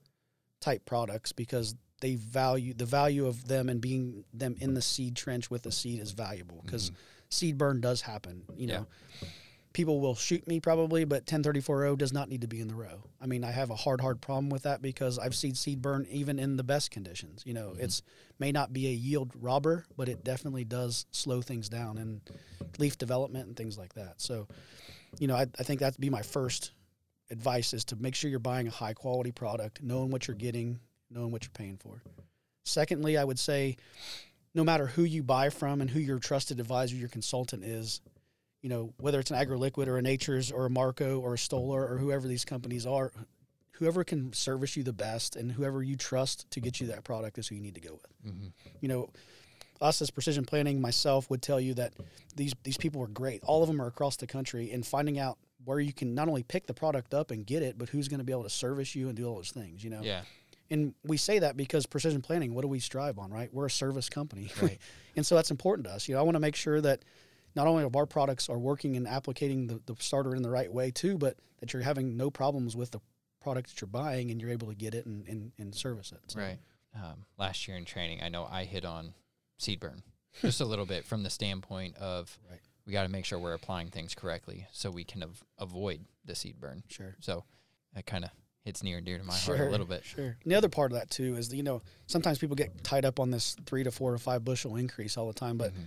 type 0.61 0.87
products 0.87 1.33
because 1.33 1.75
they 2.01 2.14
value 2.14 2.72
the 2.72 2.87
value 2.87 3.27
of 3.27 3.48
them 3.48 3.68
and 3.68 3.83
being 3.83 4.25
them 4.33 4.57
in 4.61 4.72
the 4.72 4.83
seed 4.83 5.14
trench 5.14 5.51
with 5.51 5.62
the 5.62 5.72
seed 5.72 6.01
is 6.01 6.12
valuable 6.12 6.62
because 6.64 6.90
mm-hmm. 6.90 6.96
seed 7.29 7.59
burn 7.59 7.83
does 7.83 8.01
happen. 8.01 8.44
You 8.57 8.66
Yeah. 9.20 9.29
People 9.72 10.00
will 10.00 10.14
shoot 10.14 10.46
me 10.46 10.61
probably, 10.61 11.04
but 11.04 11.24
10-34-0 11.26 11.96
does 11.96 12.12
not 12.12 12.28
need 12.28 12.42
to 12.42 12.46
be 12.48 12.61
in 12.61 12.68
the 12.68 12.74
row. 12.74 13.04
I 13.20 13.26
mean, 13.26 13.42
I 13.44 13.50
have 13.50 13.70
a 13.70 13.74
hard, 13.74 14.00
hard 14.00 14.20
problem 14.20 14.50
with 14.50 14.64
that 14.64 14.82
because 14.82 15.18
I've 15.18 15.35
seen 15.35 15.54
seed 15.54 15.80
burn 15.80 16.06
even 16.11 16.38
in 16.38 16.56
the 16.56 16.62
best 16.64 16.90
conditions. 16.90 17.42
You 17.46 17.54
know, 17.54 17.70
Mhm. 17.76 17.80
it's 17.80 18.02
may 18.38 18.52
not 18.52 18.72
be 18.72 18.87
a 18.88 18.92
yield 18.92 19.32
robber, 19.40 19.87
but 19.96 20.08
it 20.08 20.24
definitely 20.24 20.64
does 20.64 21.06
slow 21.12 21.40
things 21.42 21.68
down 21.68 21.96
and 21.98 22.20
leaf 22.78 22.98
development 22.98 23.46
and 23.46 23.56
things 23.56 23.78
like 23.78 23.94
that. 23.94 24.20
So, 24.20 24.46
you 25.18 25.26
know, 25.26 25.37
I, 25.37 25.46
I 25.58 25.62
think 25.62 25.80
that'd 25.80 26.00
be 26.00 26.11
my 26.11 26.22
first 26.22 26.72
advice 27.30 27.72
is 27.72 27.85
to 27.87 27.96
make 27.96 28.14
sure 28.14 28.28
you're 28.30 28.38
buying 28.40 28.66
a 28.66 28.70
high 28.70 28.94
quality 28.94 29.32
product, 29.32 29.82
knowing 29.82 30.11
what 30.11 30.26
you're 30.28 30.37
getting, 30.37 30.80
knowing 31.08 31.30
what 31.30 31.44
you're 31.44 31.50
paying 31.52 31.76
for. 31.78 32.02
Secondly, 32.64 33.16
I 33.16 33.24
would 33.24 33.38
say 33.38 33.76
no 34.54 34.64
matter 34.64 34.87
who 34.87 35.02
you 35.04 35.22
buy 35.22 35.48
from 35.48 35.80
and 35.80 35.88
who 35.88 35.98
your 36.00 36.18
trusted 36.18 36.61
advisor, 36.61 36.94
your 36.96 37.08
consultant 37.08 37.64
is, 37.64 38.00
you 38.62 38.68
know, 38.68 38.94
whether 38.98 39.20
it's 39.20 39.31
an 39.31 39.37
AgroLiquid 39.37 39.88
or 39.88 39.98
a 39.98 40.03
Nachurs 40.03 40.53
or 40.53 40.66
a 40.66 40.70
Marco 40.70 41.20
or 41.20 41.35
a 41.35 41.38
Stoller 41.38 41.87
or 41.87 41.98
whoever 41.98 42.27
these 42.29 42.44
companies 42.44 42.87
are, 42.87 43.12
whoever 43.72 44.05
can 44.05 44.33
service 44.33 44.77
you 44.77 44.85
the 44.85 44.92
best 44.92 45.35
and 45.35 45.51
whoever 45.51 45.83
you 45.83 45.96
trust 45.96 46.48
to 46.53 46.61
get 46.61 46.81
you 46.81 46.87
that 46.87 47.03
product 47.03 47.38
is 47.38 47.48
who 47.48 47.57
you 47.57 47.61
need 47.61 47.75
to 47.75 47.81
go 47.81 47.92
with. 47.92 48.33
Mm-hmm. 48.33 48.46
You 48.81 48.88
know, 48.88 49.11
us 49.81 50.01
as 50.01 50.11
precision 50.11 50.44
planting, 50.44 50.81
myself 50.81 51.29
would 51.29 51.42
tell 51.42 51.61
you 51.61 51.75
that 51.75 51.92
these 52.37 52.55
these 52.62 52.77
people 52.77 53.03
are 53.03 53.09
great. 53.09 53.42
All 53.42 53.62
of 53.62 53.68
them 53.68 53.83
are 53.83 53.88
across 53.88 54.16
the 54.16 54.29
country, 54.29 54.70
and 54.70 54.87
finding 54.87 55.18
out 55.18 55.38
where 55.64 55.81
you 55.81 55.92
can 55.92 56.14
not 56.14 56.29
only 56.29 56.44
pick 56.44 56.66
the 56.66 56.75
product 56.75 57.14
up 57.14 57.31
and 57.33 57.44
get 57.44 57.62
it, 57.62 57.77
but 57.77 57.88
who's 57.88 58.09
going 58.09 58.18
to 58.18 58.25
be 58.25 58.33
able 58.33 58.44
to 58.44 58.51
service 58.51 58.94
you 58.94 59.09
and 59.09 59.16
do 59.16 59.27
all 59.27 59.35
those 59.35 59.51
things. 59.51 59.83
You 59.83 59.90
know, 59.90 60.03
Yeah, 60.03 60.22
and 60.70 60.94
we 61.05 61.16
say 61.16 61.40
that 61.40 61.57
because 61.57 61.85
precision 61.85 62.22
planting, 62.22 62.55
what 62.55 62.62
do 62.62 62.68
we 62.68 62.79
strive 62.79 63.18
on, 63.18 63.31
right? 63.31 63.53
We're 63.53 63.66
a 63.66 63.70
service 63.70 64.09
company, 64.09 64.51
Right. 64.61 64.79
and 65.16 65.27
so 65.27 65.35
that's 65.35 65.51
important 65.51 65.87
to 65.88 65.92
us. 65.92 66.09
You 66.09 66.14
know, 66.14 66.20
I 66.20 66.22
want 66.22 66.37
to 66.37 66.40
make 66.40 66.57
sure 66.57 66.81
that 66.81 67.05
not 67.55 67.67
only 67.67 67.85
are 67.85 67.91
our 67.95 68.07
products 68.07 68.49
are 68.49 68.59
working 68.59 68.97
and 68.97 69.07
applicating 69.07 69.69
the, 69.69 69.81
the 69.93 70.01
starter 70.01 70.35
in 70.35 70.43
the 70.43 70.51
right 70.51 70.73
way 70.73 70.91
too, 70.91 71.19
but 71.19 71.37
that 71.61 71.73
you're 71.73 71.83
having 71.83 72.17
no 72.17 72.31
problems 72.31 72.75
with 72.77 72.91
the 72.93 73.01
product 73.41 73.71
that 73.71 73.81
you're 73.81 73.88
buying 73.88 74.31
and 74.31 74.41
you're 74.41 74.51
able 74.51 74.69
to 74.69 74.75
get 74.75 74.95
it 74.95 75.07
and, 75.07 75.27
and, 75.29 75.53
and 75.59 75.75
service 75.75 76.12
it. 76.12 76.19
So, 76.29 76.41
right. 76.41 76.59
Um, 76.95 77.25
last 77.38 77.67
year 77.67 77.77
in 77.77 77.85
training, 77.85 78.23
I 78.23 78.29
know 78.29 78.47
I 78.51 78.65
hit 78.65 78.85
on 78.85 79.15
seed 79.59 79.81
burn 79.81 80.03
just 80.41 80.61
a 80.61 80.65
little 80.65 80.87
bit 80.87 81.05
from 81.05 81.23
the 81.23 81.31
standpoint 81.31 81.97
of 81.97 82.38
Right. 82.51 82.61
we 82.87 82.93
got 82.93 83.03
to 83.05 83.09
make 83.09 83.25
sure 83.25 83.38
we're 83.38 83.53
applying 83.55 83.88
things 83.88 84.15
correctly 84.15 84.67
so 84.73 84.91
we 84.91 85.05
can 85.05 85.23
av- 85.23 85.43
avoid 85.59 86.01
the 86.25 86.35
seed 86.35 86.59
burn. 86.61 86.83
Sure. 86.88 87.15
So 87.21 87.45
that 87.95 88.07
kind 88.07 88.25
of 88.25 88.31
hits 88.65 88.83
near 88.83 88.99
and 88.99 89.07
dear 89.07 89.19
to 89.19 89.25
my 89.25 89.35
heart 89.37 89.61
a 89.61 89.71
little 89.71 89.87
bit. 89.87 90.05
Sure. 90.05 90.37
And 90.43 90.53
the 90.53 90.55
other 90.55 90.69
part 90.69 90.93
of 90.93 90.99
that 90.99 91.11
too 91.11 91.35
is, 91.37 91.49
that, 91.49 91.57
you 91.57 91.62
know, 91.62 91.83
sometimes 92.07 92.38
people 92.38 92.57
get 92.57 92.85
tied 92.85 93.05
up 93.05 93.19
on 93.21 93.31
this 93.31 93.57
three 93.67 93.83
to 93.85 93.91
four 93.91 94.12
or 94.12 94.19
five 94.19 94.45
bushel 94.45 94.77
increase 94.77 95.17
all 95.17 95.27
the 95.27 95.33
time, 95.33 95.57
but 95.59 95.73
Mhm. 95.73 95.87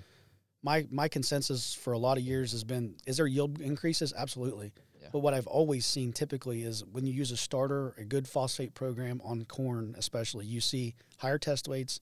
My 0.65 0.87
my 0.89 1.07
consensus 1.07 1.73
for 1.75 1.93
a 1.93 1.97
lot 1.99 2.17
of 2.17 2.23
years 2.23 2.51
has 2.51 2.63
been: 2.63 2.95
is 3.05 3.17
there 3.17 3.27
yield 3.27 3.61
increases? 3.61 4.11
Absolutely. 4.17 4.73
Yeah. 4.99 5.09
But 5.13 5.19
what 5.19 5.35
I've 5.35 5.45
always 5.47 5.85
seen 5.85 6.11
typically 6.11 6.63
is 6.63 6.83
when 6.83 7.05
you 7.05 7.13
use 7.13 7.29
a 7.31 7.37
starter, 7.37 7.93
a 7.99 8.03
good 8.03 8.27
phosphate 8.27 8.73
program 8.73 9.21
on 9.23 9.45
corn, 9.45 9.93
especially, 9.97 10.47
you 10.47 10.59
see 10.59 10.95
higher 11.19 11.37
test 11.37 11.67
weights 11.67 11.99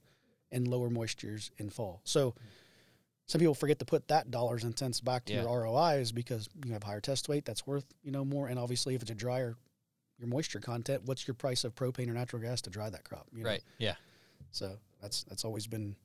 and 0.49 0.65
lower 0.67 0.89
moistures 0.89 1.51
in 1.57 1.69
fall. 1.69 1.99
So 2.05 2.35
some 3.25 3.39
people 3.39 3.53
forget 3.55 3.79
to 3.79 3.85
put 3.85 4.07
that 4.07 4.31
dollars 4.31 4.63
and 4.63 4.77
cents 4.79 5.01
back 5.01 5.25
to 5.25 5.33
Yeah. 5.33 5.41
your 5.43 5.63
ROI 5.63 5.95
is 5.99 6.11
because 6.13 6.47
you 6.65 6.71
have 6.71 6.83
higher 6.83 7.01
test 7.01 7.27
weight, 7.27 7.43
that's 7.43 7.67
worth 7.67 7.85
you 8.01 8.11
know 8.11 8.23
more. 8.23 8.47
And 8.47 8.57
obviously, 8.57 8.95
if 8.95 9.01
it's 9.01 9.11
a 9.11 9.15
drier, 9.15 9.57
your 10.17 10.29
moisture 10.29 10.61
content, 10.61 11.03
what's 11.03 11.27
your 11.27 11.35
price 11.35 11.65
of 11.65 11.75
propane 11.75 12.07
or 12.07 12.13
natural 12.13 12.41
gas 12.41 12.61
to 12.61 12.69
dry 12.69 12.89
that 12.89 13.03
crop? 13.03 13.27
You 13.33 13.43
know? 13.43 13.49
Right. 13.49 13.63
Yeah. 13.77 13.95
So 14.51 14.77
that's 15.01 15.23
that's 15.25 15.43
always 15.43 15.67
been. 15.67 15.97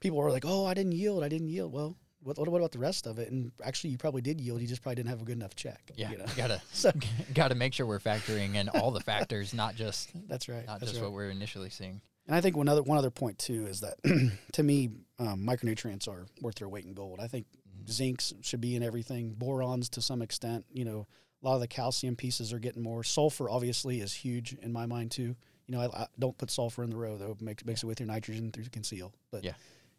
People 0.00 0.20
are 0.20 0.30
like, 0.30 0.44
"Oh, 0.46 0.64
I 0.66 0.74
didn't 0.74 0.92
yield. 0.92 1.22
I 1.24 1.28
didn't 1.28 1.48
yield." 1.48 1.72
Well, 1.72 1.96
what, 2.22 2.36
what 2.38 2.48
about 2.48 2.72
the 2.72 2.78
rest 2.78 3.06
of 3.06 3.18
it? 3.18 3.30
And 3.30 3.52
actually, 3.64 3.90
you 3.90 3.98
probably 3.98 4.20
did 4.22 4.40
yield. 4.40 4.60
You 4.60 4.66
just 4.66 4.82
probably 4.82 4.96
didn't 4.96 5.10
have 5.10 5.22
a 5.22 5.24
good 5.24 5.36
enough 5.36 5.54
check. 5.54 5.90
Yeah. 5.96 6.10
you 6.10 6.18
know? 6.18 6.24
Gotta 6.36 6.60
So 6.72 6.90
gotta 7.34 7.54
make 7.54 7.72
sure 7.74 7.86
we're 7.86 8.00
factoring 8.00 8.54
in 8.54 8.68
all 8.68 8.90
the 8.90 9.00
factors, 9.00 9.54
not 9.54 9.74
just 9.76 10.10
that's 10.28 10.48
right. 10.48 10.66
not 10.66 10.80
that's 10.80 10.92
just 10.92 11.02
right. 11.02 11.08
what 11.10 11.14
we're 11.14 11.30
initially 11.30 11.70
seeing. 11.70 12.00
And 12.26 12.36
I 12.36 12.40
think 12.40 12.56
one 12.56 12.68
other 12.68 12.82
one 12.82 12.98
other 12.98 13.10
point 13.10 13.38
too 13.38 13.66
is 13.66 13.80
that 13.80 13.94
to 14.52 14.62
me, 14.62 14.90
um, 15.18 15.46
micronutrients 15.46 16.08
are 16.08 16.26
worth 16.42 16.56
their 16.56 16.68
weight 16.68 16.84
in 16.84 16.92
gold. 16.94 17.20
I 17.20 17.28
think 17.28 17.46
Mhm. 17.84 17.86
zincs 18.16 18.34
should 18.44 18.60
be 18.60 18.74
in 18.76 18.82
everything. 18.82 19.34
Borons 19.38 19.88
to 19.90 20.02
some 20.02 20.20
extent. 20.20 20.64
You 20.72 20.84
know, 20.84 21.06
a 21.42 21.46
lot 21.46 21.54
of 21.54 21.60
the 21.60 21.68
calcium 21.68 22.16
pieces 22.16 22.52
are 22.52 22.58
getting 22.58 22.82
more. 22.82 23.04
Sulfur 23.04 23.48
obviously 23.48 24.00
is 24.00 24.12
huge 24.12 24.54
in 24.60 24.72
my 24.72 24.84
mind 24.86 25.12
too. 25.12 25.36
You 25.66 25.76
know, 25.76 25.80
I, 25.82 26.02
I 26.02 26.06
don't 26.18 26.36
put 26.36 26.50
sulfur 26.50 26.82
in 26.82 26.90
the 26.90 26.96
row 26.96 27.16
though. 27.16 27.30
It 27.32 27.40
makes 27.40 27.64
makes 27.64 27.82
it 27.82 27.86
with 27.86 28.00
your 28.00 28.08
nitrogen 28.08 28.50
through 28.50 28.64
the 28.64 28.70
conceal. 28.70 29.14
But 29.30 29.44
Yeah. 29.44 29.52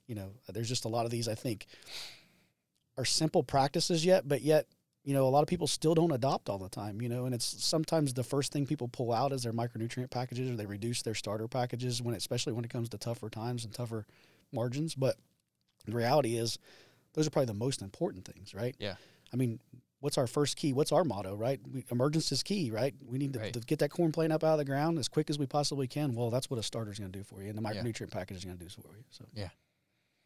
You 0.09 0.15
know, 0.15 0.31
there's 0.49 0.67
just 0.67 0.83
a 0.85 0.89
lot 0.89 1.05
of 1.05 1.11
these 1.11 1.27
I 1.29 1.35
think 1.35 1.67
are 2.97 3.05
simple 3.05 3.43
practices 3.43 4.03
yet, 4.03 4.27
but 4.27 4.41
yet 4.41 4.65
you 5.05 5.13
know 5.13 5.25
a 5.25 5.29
lot 5.29 5.41
of 5.41 5.47
people 5.47 5.67
still 5.67 5.95
don't 5.95 6.11
adopt 6.11 6.49
all 6.49 6.57
the 6.57 6.67
time. 6.69 7.01
You 7.01 7.07
know, 7.09 7.25
and 7.25 7.33
it's 7.33 7.63
sometimes 7.63 8.13
the 8.13 8.23
first 8.23 8.51
thing 8.51 8.65
people 8.65 8.87
pull 8.89 9.13
out 9.13 9.31
is 9.31 9.43
their 9.43 9.53
micronutrient 9.53 10.09
packages 10.09 10.49
or 10.51 10.55
they 10.55 10.65
reduce 10.65 11.01
their 11.03 11.15
starter 11.15 11.47
packages 11.47 12.01
when 12.01 12.15
especially 12.15 12.53
when 12.53 12.65
it 12.65 12.69
comes 12.71 12.89
to 12.89 12.97
tougher 12.97 13.29
times 13.29 13.63
and 13.63 13.73
tougher 13.73 14.05
margins. 14.51 14.95
But 14.95 15.15
the 15.85 15.93
reality 15.93 16.35
is 16.35 16.57
those 17.13 17.25
are 17.27 17.29
probably 17.29 17.47
the 17.47 17.53
most 17.53 17.81
important 17.81 18.25
things, 18.25 18.53
right? 18.53 18.75
Yeah. 18.79 18.95
I 19.31 19.37
mean, 19.37 19.59
what's 19.99 20.17
our 20.17 20.27
first 20.27 20.57
key? 20.57 20.73
What's 20.73 20.91
our 20.91 21.03
motto, 21.03 21.35
right? 21.35 21.59
We, 21.71 21.85
emergence 21.91 22.31
is 22.31 22.43
key, 22.43 22.69
right? 22.71 22.93
We 23.05 23.17
need 23.17 23.33
to, 23.33 23.39
Right. 23.39 23.53
to 23.53 23.59
get 23.61 23.79
that 23.79 23.89
corn 23.91 24.11
plant 24.11 24.33
up 24.33 24.43
out 24.43 24.53
of 24.53 24.57
the 24.57 24.65
ground 24.65 24.97
as 24.99 25.07
quick 25.07 25.29
as 25.29 25.39
we 25.39 25.45
possibly 25.45 25.87
can. 25.87 26.13
Well, 26.13 26.29
that's 26.29 26.49
what 26.49 26.59
a 26.59 26.63
starter's 26.63 26.99
going 26.99 27.11
to 27.11 27.17
do 27.17 27.23
for 27.23 27.41
you, 27.41 27.49
and 27.49 27.57
the 27.57 27.61
Yeah. 27.61 27.81
micronutrient 27.81 28.11
package 28.11 28.37
is 28.37 28.45
going 28.45 28.57
to 28.57 28.63
do 28.63 28.69
for 28.69 28.95
you. 28.95 29.03
So 29.11 29.25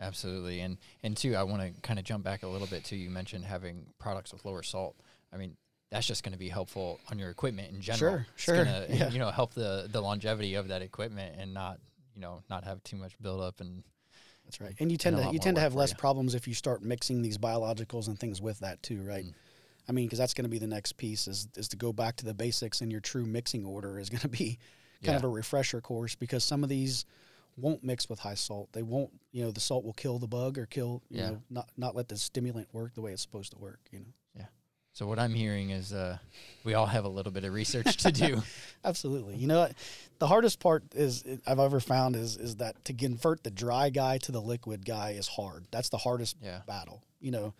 Absolutely. 0.04 0.62
And 0.62 0.78
and 1.04 1.16
two, 1.16 1.36
I 1.36 1.44
want 1.44 1.62
to 1.62 1.82
kind 1.82 2.00
of 2.00 2.06
jump 2.06 2.24
back 2.24 2.44
a 2.44 2.48
little 2.48 2.68
bit 2.68 2.84
too. 2.84 2.96
You 2.96 3.10
mentioned 3.10 3.46
having 3.46 3.86
products 4.00 4.34
with 4.34 4.46
lower 4.46 4.64
salt. 4.64 4.96
I 5.34 5.38
mean, 5.38 5.56
that's 5.90 6.06
just 6.06 6.24
going 6.24 6.34
to 6.34 6.40
be 6.40 6.50
helpful 6.50 7.00
on 7.12 7.20
your 7.20 7.30
equipment 7.30 7.72
in 7.72 7.82
general. 7.82 7.98
Sure, 7.98 8.28
It's 8.34 8.44
sure, 8.44 8.58
gonna, 8.58 8.86
yeah. 8.90 9.10
You 9.10 9.20
know, 9.20 9.32
help 9.32 9.54
the 9.54 9.88
the 9.92 10.02
longevity 10.02 10.56
of 10.56 10.68
that 10.70 10.82
equipment 10.82 11.36
and 11.40 11.54
not 11.54 11.80
you 12.16 12.22
know 12.22 12.44
not 12.50 12.64
have 12.64 12.84
too 12.84 12.98
much 12.98 13.14
buildup 13.22 13.62
and 13.62 13.84
that's 14.46 14.60
right. 14.60 14.76
And 14.80 14.92
you 14.92 14.98
tend 14.98 15.18
a 15.18 15.24
to 15.24 15.32
you 15.32 15.40
tend 15.40 15.56
to 15.56 15.62
have 15.62 15.76
less 15.76 15.92
you. 15.92 15.98
problems 15.98 16.36
if 16.36 16.48
you 16.48 16.54
start 16.54 16.84
mixing 16.84 17.22
these 17.22 17.38
biologicals 17.38 18.08
and 18.08 18.20
things 18.20 18.42
with 18.42 18.60
that 18.60 18.82
too, 18.84 19.02
right? 19.04 19.26
Mm. 19.26 19.34
I 19.88 19.92
mean, 19.92 20.06
because 20.06 20.20
that's 20.20 20.34
going 20.34 20.46
to 20.46 20.50
be 20.50 20.60
the 20.60 20.68
next 20.68 20.98
piece 20.98 21.28
is 21.28 21.48
is 21.56 21.68
to 21.70 21.78
go 21.78 21.94
back 21.94 22.18
to 22.18 22.26
the 22.26 22.34
basics 22.34 22.82
and 22.82 22.92
your 22.92 23.02
true 23.02 23.26
mixing 23.26 23.66
order 23.66 24.00
is 24.00 24.10
going 24.10 24.22
to 24.22 24.28
be 24.28 24.58
kind 25.04 25.14
yeah. 25.14 25.16
of 25.16 25.24
a 25.24 25.30
refresher 25.30 25.82
course 25.82 26.16
because 26.16 26.44
some 26.44 26.64
of 26.64 26.70
these 26.70 27.06
won't 27.58 27.84
mix 27.84 28.10
with 28.10 28.20
high 28.20 28.36
salt. 28.36 28.70
They 28.74 28.84
won't, 28.84 29.12
you 29.32 29.44
know, 29.44 29.52
the 29.52 29.60
salt 29.60 29.84
will 29.84 29.94
kill 29.94 30.20
the 30.20 30.28
bug 30.28 30.58
or 30.58 30.66
kill, 30.66 31.02
you 31.10 31.20
Yeah. 31.20 31.30
know, 31.32 31.42
not 31.50 31.70
not 31.78 31.96
let 31.96 32.08
the 32.08 32.18
stimulant 32.18 32.74
work 32.74 32.94
the 32.96 33.02
way 33.02 33.12
it's 33.12 33.22
supposed 33.22 33.52
to 33.54 33.58
work, 33.60 33.80
you 33.92 34.00
know. 34.00 34.14
Yeah. 34.36 34.46
So 34.94 35.08
what 35.08 35.20
I'm 35.20 35.34
hearing 35.34 35.72
is 35.72 35.92
uh, 35.94 36.18
we 36.64 36.74
all 36.74 36.86
have 36.86 37.06
a 37.06 37.10
little 37.10 37.32
bit 37.32 37.44
of 37.44 37.54
research 37.54 37.98
to 37.98 38.12
do. 38.12 38.44
Absolutely. 38.86 39.36
You 39.38 39.48
know, 39.48 39.70
the 40.20 40.28
hardest 40.28 40.60
part 40.60 40.84
is 40.94 41.24
I've 41.48 41.60
ever 41.60 41.80
found 41.80 42.16
is 42.16 42.38
is 42.38 42.58
that 42.58 42.84
to 42.86 42.94
convert 42.94 43.44
the 43.44 43.52
dry 43.52 43.90
guy 43.90 44.18
to 44.20 44.32
the 44.32 44.42
liquid 44.42 44.86
guy 44.86 45.12
is 45.12 45.28
hard. 45.28 45.66
That's 45.72 45.90
the 45.90 45.98
hardest 45.98 46.38
yeah. 46.42 46.62
battle. 46.68 47.04
You 47.20 47.32
know, 47.32 47.54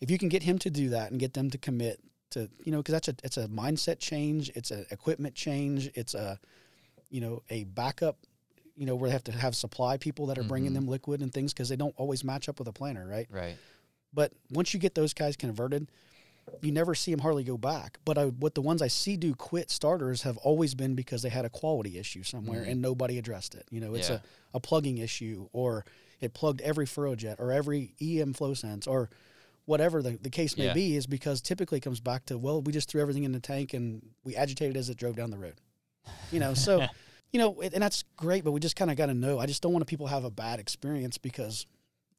if 0.00 0.10
you 0.10 0.18
can 0.18 0.28
get 0.28 0.42
him 0.42 0.58
to 0.60 0.70
do 0.70 0.90
that 0.90 1.10
and 1.10 1.18
get 1.18 1.34
them 1.34 1.50
to 1.50 1.58
commit 1.58 2.00
to, 2.30 2.48
you 2.64 2.72
know, 2.72 2.78
because 2.78 2.92
that's 2.92 3.08
a 3.08 3.14
it's 3.24 3.36
a 3.36 3.48
mindset 3.48 3.98
change, 3.98 4.50
it's 4.54 4.70
an 4.70 4.86
equipment 4.90 5.34
change, 5.34 5.90
it's 5.94 6.14
a, 6.14 6.38
you 7.10 7.20
know, 7.20 7.42
a 7.50 7.64
backup. 7.64 8.18
You 8.78 8.86
know, 8.86 8.94
where 8.94 9.08
they 9.10 9.12
have 9.12 9.24
to 9.24 9.32
have 9.32 9.56
supply 9.56 9.96
people 9.96 10.26
that 10.26 10.38
are 10.38 10.44
bringing 10.44 10.70
Mhm. 10.70 10.74
them 10.74 10.86
liquid 10.88 11.20
and 11.20 11.32
things 11.34 11.52
because 11.52 11.68
they 11.68 11.76
don't 11.76 11.94
always 11.96 12.22
match 12.22 12.48
up 12.48 12.58
with 12.60 12.68
a 12.68 12.72
planter, 12.72 13.04
right? 13.06 13.26
Right. 13.30 13.56
But 14.14 14.32
once 14.52 14.72
you 14.72 14.78
get 14.80 14.94
those 14.94 15.12
guys 15.12 15.36
converted, 15.36 15.90
you 16.62 16.70
never 16.72 16.94
see 16.94 17.10
them 17.10 17.20
hardly 17.20 17.42
go 17.44 17.58
back. 17.58 17.98
But 18.04 18.16
I, 18.16 18.26
what 18.26 18.54
the 18.54 18.62
ones 18.62 18.80
I 18.80 18.86
see 18.88 19.16
do 19.16 19.34
quit 19.34 19.70
starters 19.70 20.22
have 20.22 20.36
always 20.38 20.74
been 20.74 20.94
because 20.94 21.22
they 21.22 21.28
had 21.28 21.44
a 21.44 21.50
quality 21.50 21.98
issue 21.98 22.22
somewhere 22.22 22.64
Mhm. 22.64 22.70
and 22.70 22.80
nobody 22.82 23.18
addressed 23.18 23.54
it. 23.54 23.66
You 23.70 23.80
know, 23.80 23.94
it's 23.94 24.08
Yeah. 24.08 24.20
a, 24.54 24.56
a 24.58 24.60
plugging 24.60 24.98
issue 24.98 25.48
or 25.52 25.84
it 26.20 26.32
plugged 26.32 26.60
every 26.62 26.86
FurrowJet 26.86 27.38
or 27.40 27.52
every 27.52 27.94
EM 28.00 28.32
flow 28.32 28.54
sense 28.54 28.86
or 28.86 29.10
whatever 29.66 30.02
the, 30.02 30.12
the 30.22 30.30
case 30.30 30.56
may 30.56 30.66
Yeah. 30.66 30.72
be 30.72 30.96
is 30.96 31.06
because 31.06 31.40
typically 31.42 31.80
comes 31.80 32.00
back 32.00 32.24
to, 32.26 32.38
well, 32.38 32.62
we 32.62 32.72
just 32.72 32.88
threw 32.88 33.02
everything 33.02 33.24
in 33.24 33.32
the 33.32 33.40
tank 33.40 33.74
and 33.74 34.00
we 34.24 34.34
agitated 34.36 34.76
as 34.76 34.88
it 34.88 34.96
drove 34.96 35.16
down 35.16 35.30
the 35.30 35.36
road. 35.38 35.56
You 36.32 36.38
know, 36.40 36.54
so, 36.54 36.86
you 37.32 37.38
know, 37.38 37.60
and 37.60 37.82
that's 37.82 38.04
great, 38.16 38.44
but 38.44 38.52
we 38.52 38.60
just 38.60 38.76
kind 38.76 38.90
of 38.90 38.96
got 38.96 39.06
to 39.06 39.14
know. 39.14 39.38
I 39.38 39.46
just 39.46 39.62
don't 39.62 39.72
want 39.72 39.86
people 39.86 40.06
to 40.06 40.12
have 40.12 40.24
a 40.24 40.30
bad 40.30 40.60
experience 40.60 41.18
because 41.18 41.66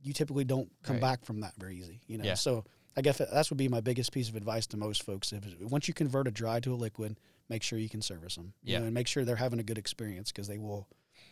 you 0.01 0.13
typically 0.13 0.43
don't 0.45 0.69
come 0.83 0.95
Right. 0.95 1.01
back 1.01 1.25
from 1.25 1.41
that 1.41 1.53
very 1.57 1.77
easy, 1.77 2.01
you 2.07 2.17
know. 2.17 2.23
Yeah. 2.23 2.35
So 2.35 2.63
I 2.95 3.01
guess 3.01 3.17
that 3.17 3.31
that's 3.31 3.49
would 3.49 3.57
be 3.57 3.67
my 3.67 3.81
biggest 3.81 4.11
piece 4.11 4.29
of 4.29 4.35
advice 4.35 4.67
to 4.67 4.77
most 4.77 5.03
folks. 5.03 5.31
If 5.33 5.43
once 5.61 5.87
you 5.87 5.93
convert 5.93 6.27
a 6.27 6.31
dry 6.31 6.59
to 6.61 6.73
a 6.73 6.75
liquid, 6.75 7.17
make 7.49 7.63
sure 7.63 7.79
you 7.79 7.89
can 7.89 8.01
service 8.01 8.35
them. 8.35 8.53
you 8.63 8.73
Yeah. 8.73 8.79
know, 8.79 8.85
and 8.85 8.93
make 8.93 9.07
sure 9.07 9.25
they're 9.25 9.35
having 9.35 9.59
a 9.59 9.63
good 9.63 9.77
experience 9.77 10.31
because 10.31 10.47
they 10.47 10.57
will. 10.57 10.87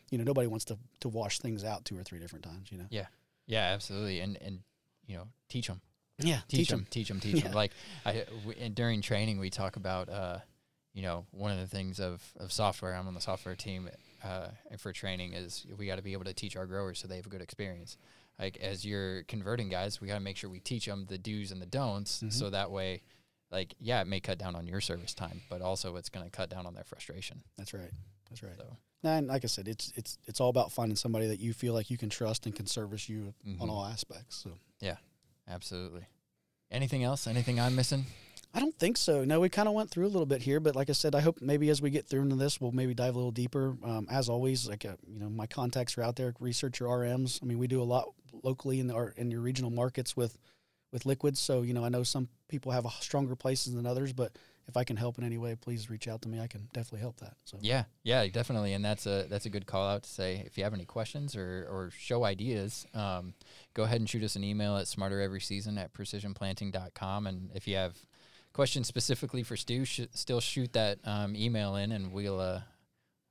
You 0.10 0.18
know, 0.18 0.24
nobody 0.24 0.48
wants 0.48 0.66
to 0.66 0.78
to 1.02 1.10
wash 1.10 1.40
things 1.40 1.64
out 1.64 1.84
two 1.86 1.98
or 1.98 2.04
three 2.04 2.20
different 2.20 2.44
times. 2.46 2.72
You 2.72 2.78
know. 2.80 2.88
Yeah, 2.90 3.08
yeah, 3.46 3.72
absolutely. 3.74 4.20
And 4.22 4.38
and 4.42 4.60
you 5.06 5.18
know, 5.18 5.28
teach 5.50 5.68
them. 5.68 5.82
Yeah. 6.20 6.40
teach 6.48 6.70
them, 6.70 6.88
teach 6.90 7.08
them, 7.10 7.20
teach 7.20 7.44
them. 7.44 7.44
Yeah. 7.52 7.56
Like 7.56 7.72
I, 8.06 8.26
w- 8.46 8.70
during 8.70 9.02
training, 9.04 9.40
we 9.40 9.50
talk 9.52 9.76
about, 9.76 10.10
uh, 10.10 10.40
you 10.98 11.04
know, 11.04 11.26
one 11.30 11.52
of 11.52 11.60
the 11.60 11.68
things 11.68 12.00
of, 12.00 12.24
of 12.40 12.52
software. 12.52 12.96
I'm 12.96 13.08
on 13.08 13.14
the 13.14 13.22
software 13.22 13.56
team 13.56 13.88
uh, 14.24 14.48
and 14.72 14.82
for 14.82 14.92
training 14.92 15.34
is 15.34 15.64
we 15.78 15.86
got 15.86 15.98
to 15.98 16.02
be 16.02 16.14
able 16.14 16.24
to 16.26 16.34
teach 16.34 16.56
our 16.58 16.66
growers 16.66 16.98
so 16.98 17.08
they 17.08 17.18
have 17.18 17.28
a 17.28 17.30
good 17.30 17.42
experience. 17.42 17.98
Like 18.40 18.58
as 18.58 18.84
you're 18.84 19.22
converting 19.24 19.70
guys, 19.70 20.02
we 20.02 20.08
got 20.08 20.16
to 20.16 20.20
make 20.30 20.38
sure 20.38 20.50
we 20.50 20.60
teach 20.60 20.88
them 20.88 21.06
the 21.08 21.20
do's 21.20 21.52
and 21.52 21.62
the 21.62 21.68
don'ts, 21.68 22.24
Mhm. 22.24 22.34
so 22.34 22.50
that 22.50 22.72
way, 22.72 23.04
like 23.52 23.76
yeah, 23.80 24.02
it 24.02 24.08
may 24.08 24.20
cut 24.20 24.40
down 24.40 24.56
on 24.56 24.66
your 24.66 24.82
service 24.82 25.14
time, 25.14 25.42
but 25.52 25.62
also 25.62 25.96
it's 25.98 26.10
going 26.10 26.26
to 26.26 26.32
cut 26.32 26.50
down 26.50 26.66
on 26.66 26.74
their 26.74 26.84
frustration. 26.84 27.44
That's 27.60 27.74
right. 27.76 27.92
That's 28.30 28.42
right. 28.42 28.58
So 28.58 28.66
And 29.04 29.28
like 29.28 29.44
I 29.44 29.48
said, 29.48 29.68
it's 29.68 29.94
it's 29.96 30.18
it's 30.26 30.42
all 30.42 30.50
about 30.50 30.72
finding 30.72 30.96
somebody 30.96 31.28
that 31.28 31.40
you 31.40 31.54
feel 31.54 31.76
like 31.76 31.92
you 31.92 31.98
can 32.00 32.10
trust 32.10 32.48
and 32.48 32.56
can 32.56 32.66
service 32.66 33.08
you 33.08 33.36
on 33.60 33.68
Mhm. 33.68 33.70
all 33.70 33.86
aspects. 33.86 34.36
So 34.38 34.50
yeah, 34.82 34.98
absolutely. 35.48 36.08
Anything 36.72 37.04
else? 37.04 37.28
Anything 37.28 37.60
I'm 37.60 37.76
missing? 37.76 38.06
I 38.58 38.60
don't 38.60 38.76
think 38.80 38.98
so. 38.98 39.24
No, 39.24 39.40
we 39.40 39.50
kind 39.50 39.68
of 39.68 39.76
went 39.76 39.92
through 39.92 40.08
a 40.08 40.10
little 40.10 40.26
bit 40.26 40.42
here, 40.42 40.60
but 40.60 40.76
like 40.76 40.90
I 40.90 40.94
said, 40.94 41.14
I 41.14 41.20
hope 41.20 41.42
maybe 41.42 41.70
as 41.70 41.80
we 41.80 41.92
get 41.92 42.08
through 42.08 42.24
into 42.24 42.36
this, 42.36 42.60
we'll 42.60 42.72
maybe 42.72 42.96
dive 42.96 43.14
a 43.14 43.18
little 43.18 43.30
deeper. 43.30 43.78
Um, 43.84 44.08
as 44.10 44.30
always, 44.30 44.68
like 44.68 44.84
uh, 44.84 44.96
you 45.08 45.20
know, 45.20 45.30
my 45.30 45.46
contacts 45.46 45.96
are 45.96 46.02
out 46.02 46.16
there. 46.16 46.34
Research 46.40 46.80
your 46.80 46.90
RMs. 46.90 47.40
I 47.44 47.46
mean, 47.46 47.60
we 47.60 47.68
do 47.68 47.80
a 47.80 47.86
lot 47.86 48.10
locally 48.42 48.80
in 48.80 48.90
our 48.90 49.10
in 49.10 49.30
your 49.30 49.42
regional 49.42 49.70
markets 49.70 50.18
with 50.18 50.40
with 50.92 51.06
liquids. 51.06 51.40
So 51.40 51.62
you 51.62 51.76
know, 51.76 51.86
I 51.86 51.90
know 51.90 52.02
some 52.02 52.30
people 52.48 52.72
have 52.72 52.86
a 52.86 52.90
stronger 53.00 53.36
places 53.36 53.76
than 53.76 53.86
others, 53.86 54.12
but 54.12 54.32
if 54.68 54.76
I 54.76 54.84
can 54.84 54.98
help 54.98 55.20
in 55.20 55.24
any 55.24 55.38
way, 55.38 55.54
please 55.54 55.92
reach 55.92 56.08
out 56.08 56.24
to 56.24 56.28
me. 56.28 56.40
I 56.40 56.48
can 56.48 56.68
definitely 56.74 57.02
help 57.02 57.20
that. 57.20 57.36
So 57.46 57.60
Yeah, 57.62 57.84
yeah, 58.02 58.26
definitely, 58.26 58.74
and 58.74 58.84
that's 58.84 59.06
a 59.06 59.28
that's 59.30 59.46
a 59.46 59.52
good 59.52 59.68
call 59.68 59.88
out 59.88 60.02
to 60.02 60.10
say 60.10 60.42
if 60.48 60.58
you 60.58 60.64
have 60.64 60.74
any 60.74 60.86
questions 60.86 61.36
or 61.36 61.68
or 61.70 61.92
show 61.96 62.24
ideas, 62.24 62.88
um, 62.96 63.36
go 63.76 63.84
ahead 63.84 64.00
and 64.00 64.10
shoot 64.10 64.24
us 64.24 64.36
an 64.36 64.44
email 64.44 64.78
at 64.78 64.88
smartereveryseason 64.88 65.78
at 65.78 65.94
precisionplanting.com. 65.94 67.28
and 67.28 67.52
if 67.54 67.68
you 67.68 67.76
have 67.76 67.96
questions 68.58 68.88
specifically 68.88 69.44
for 69.44 69.56
Stu, 69.56 69.86
sh- 69.86 70.02
still 70.16 70.42
shoot 70.42 70.74
that 70.74 70.98
um, 71.06 71.36
email 71.36 71.76
in, 71.76 71.92
and 71.92 72.12
we'll 72.12 72.40
uh, 72.40 72.60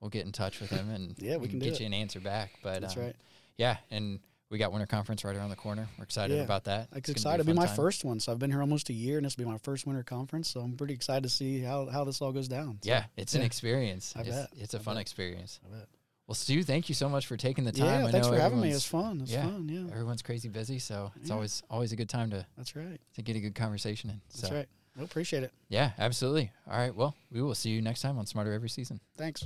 we'll 0.01 0.09
get 0.09 0.25
in 0.25 0.31
touch 0.31 0.61
with 0.61 0.71
him 0.71 0.89
and 0.89 1.17
Yeah, 1.19 1.37
we 1.37 1.49
can 1.49 1.59
get 1.59 1.75
it. 1.75 1.81
you 1.81 1.87
an 1.87 1.93
answer 1.95 2.21
back. 2.21 2.53
But 2.63 2.81
that's 2.81 2.97
um, 2.97 3.03
right. 3.03 3.17
Yeah, 3.59 3.77
and 3.91 4.21
we 4.51 4.59
got 4.59 4.71
winter 4.71 4.87
conference 4.87 5.25
right 5.25 5.35
around 5.35 5.51
the 5.51 5.57
corner. 5.57 5.89
We're 5.99 6.05
excited 6.05 6.37
Yeah. 6.37 6.45
about 6.45 6.63
that. 6.65 6.87
I'm 6.93 6.99
It's 6.99 7.09
excited. 7.09 7.41
It'll 7.41 7.53
be 7.53 7.59
my 7.59 7.67
time. 7.67 7.75
first 7.75 8.05
one. 8.05 8.21
So 8.21 8.31
I've 8.31 8.39
been 8.39 8.53
here 8.53 8.61
almost 8.61 8.89
a 8.89 8.93
year, 8.93 9.17
and 9.17 9.27
this 9.27 9.37
will 9.37 9.47
be 9.47 9.51
my 9.51 9.59
first 9.59 9.85
winter 9.85 10.05
conference. 10.05 10.47
So 10.49 10.61
I'm 10.61 10.77
pretty 10.77 10.95
excited 10.95 11.25
to 11.25 11.29
see 11.29 11.61
how, 11.61 11.87
how 11.87 12.05
this 12.05 12.23
all 12.23 12.31
goes 12.31 12.47
down. 12.47 12.79
So, 12.85 12.89
Yeah, 12.89 13.07
it's 13.17 13.35
an 13.35 13.43
experience. 13.43 14.15
I 14.15 14.21
it's, 14.21 14.29
bet. 14.31 14.49
it's 14.57 14.75
a 14.75 14.79
I 14.79 14.81
fun 14.83 14.95
bet. 14.95 15.01
experience. 15.03 15.59
I 15.67 15.77
bet. 15.77 15.89
Well, 16.29 16.37
Stu, 16.37 16.63
thank 16.63 16.89
you 16.89 16.95
so 16.95 17.09
much 17.09 17.27
for 17.27 17.37
taking 17.37 17.65
the 17.65 17.73
time. 17.73 18.03
Yeah, 18.03 18.07
I 18.07 18.11
thanks 18.13 18.29
for 18.29 18.39
having 18.39 18.61
me. 18.61 18.71
It 18.71 18.75
was 18.75 18.87
fun. 18.87 19.21
It's 19.23 19.33
yeah, 19.33 19.43
fun. 19.45 19.69
Yeah, 19.69 19.91
Everyone's 19.93 20.23
crazy 20.23 20.49
busy, 20.49 20.79
so 20.79 21.11
it's 21.21 21.29
Yeah. 21.29 21.35
always 21.35 21.63
always 21.69 21.91
a 21.93 21.97
good 21.97 22.09
time 22.09 22.31
to 22.31 22.45
that's 22.57 22.75
right. 22.77 23.01
to 23.15 23.23
get 23.23 23.35
a 23.37 23.41
good 23.41 23.55
conversation 23.57 24.11
in. 24.11 24.21
That's 24.41 24.53
right. 24.53 24.69
Well, 24.97 25.05
appreciate 25.05 25.43
it. 25.43 25.53
yeah, 25.69 25.91
absolutely. 25.99 26.51
All 26.71 26.79
right, 26.79 26.95
well, 26.95 27.15
we 27.31 27.43
will 27.43 27.55
see 27.55 27.71
you 27.71 27.83
next 27.83 28.01
time 28.01 28.19
on 28.19 28.27
Smarter 28.27 28.53
Every 28.53 28.71
Season. 28.71 28.99
Thanks. 29.17 29.45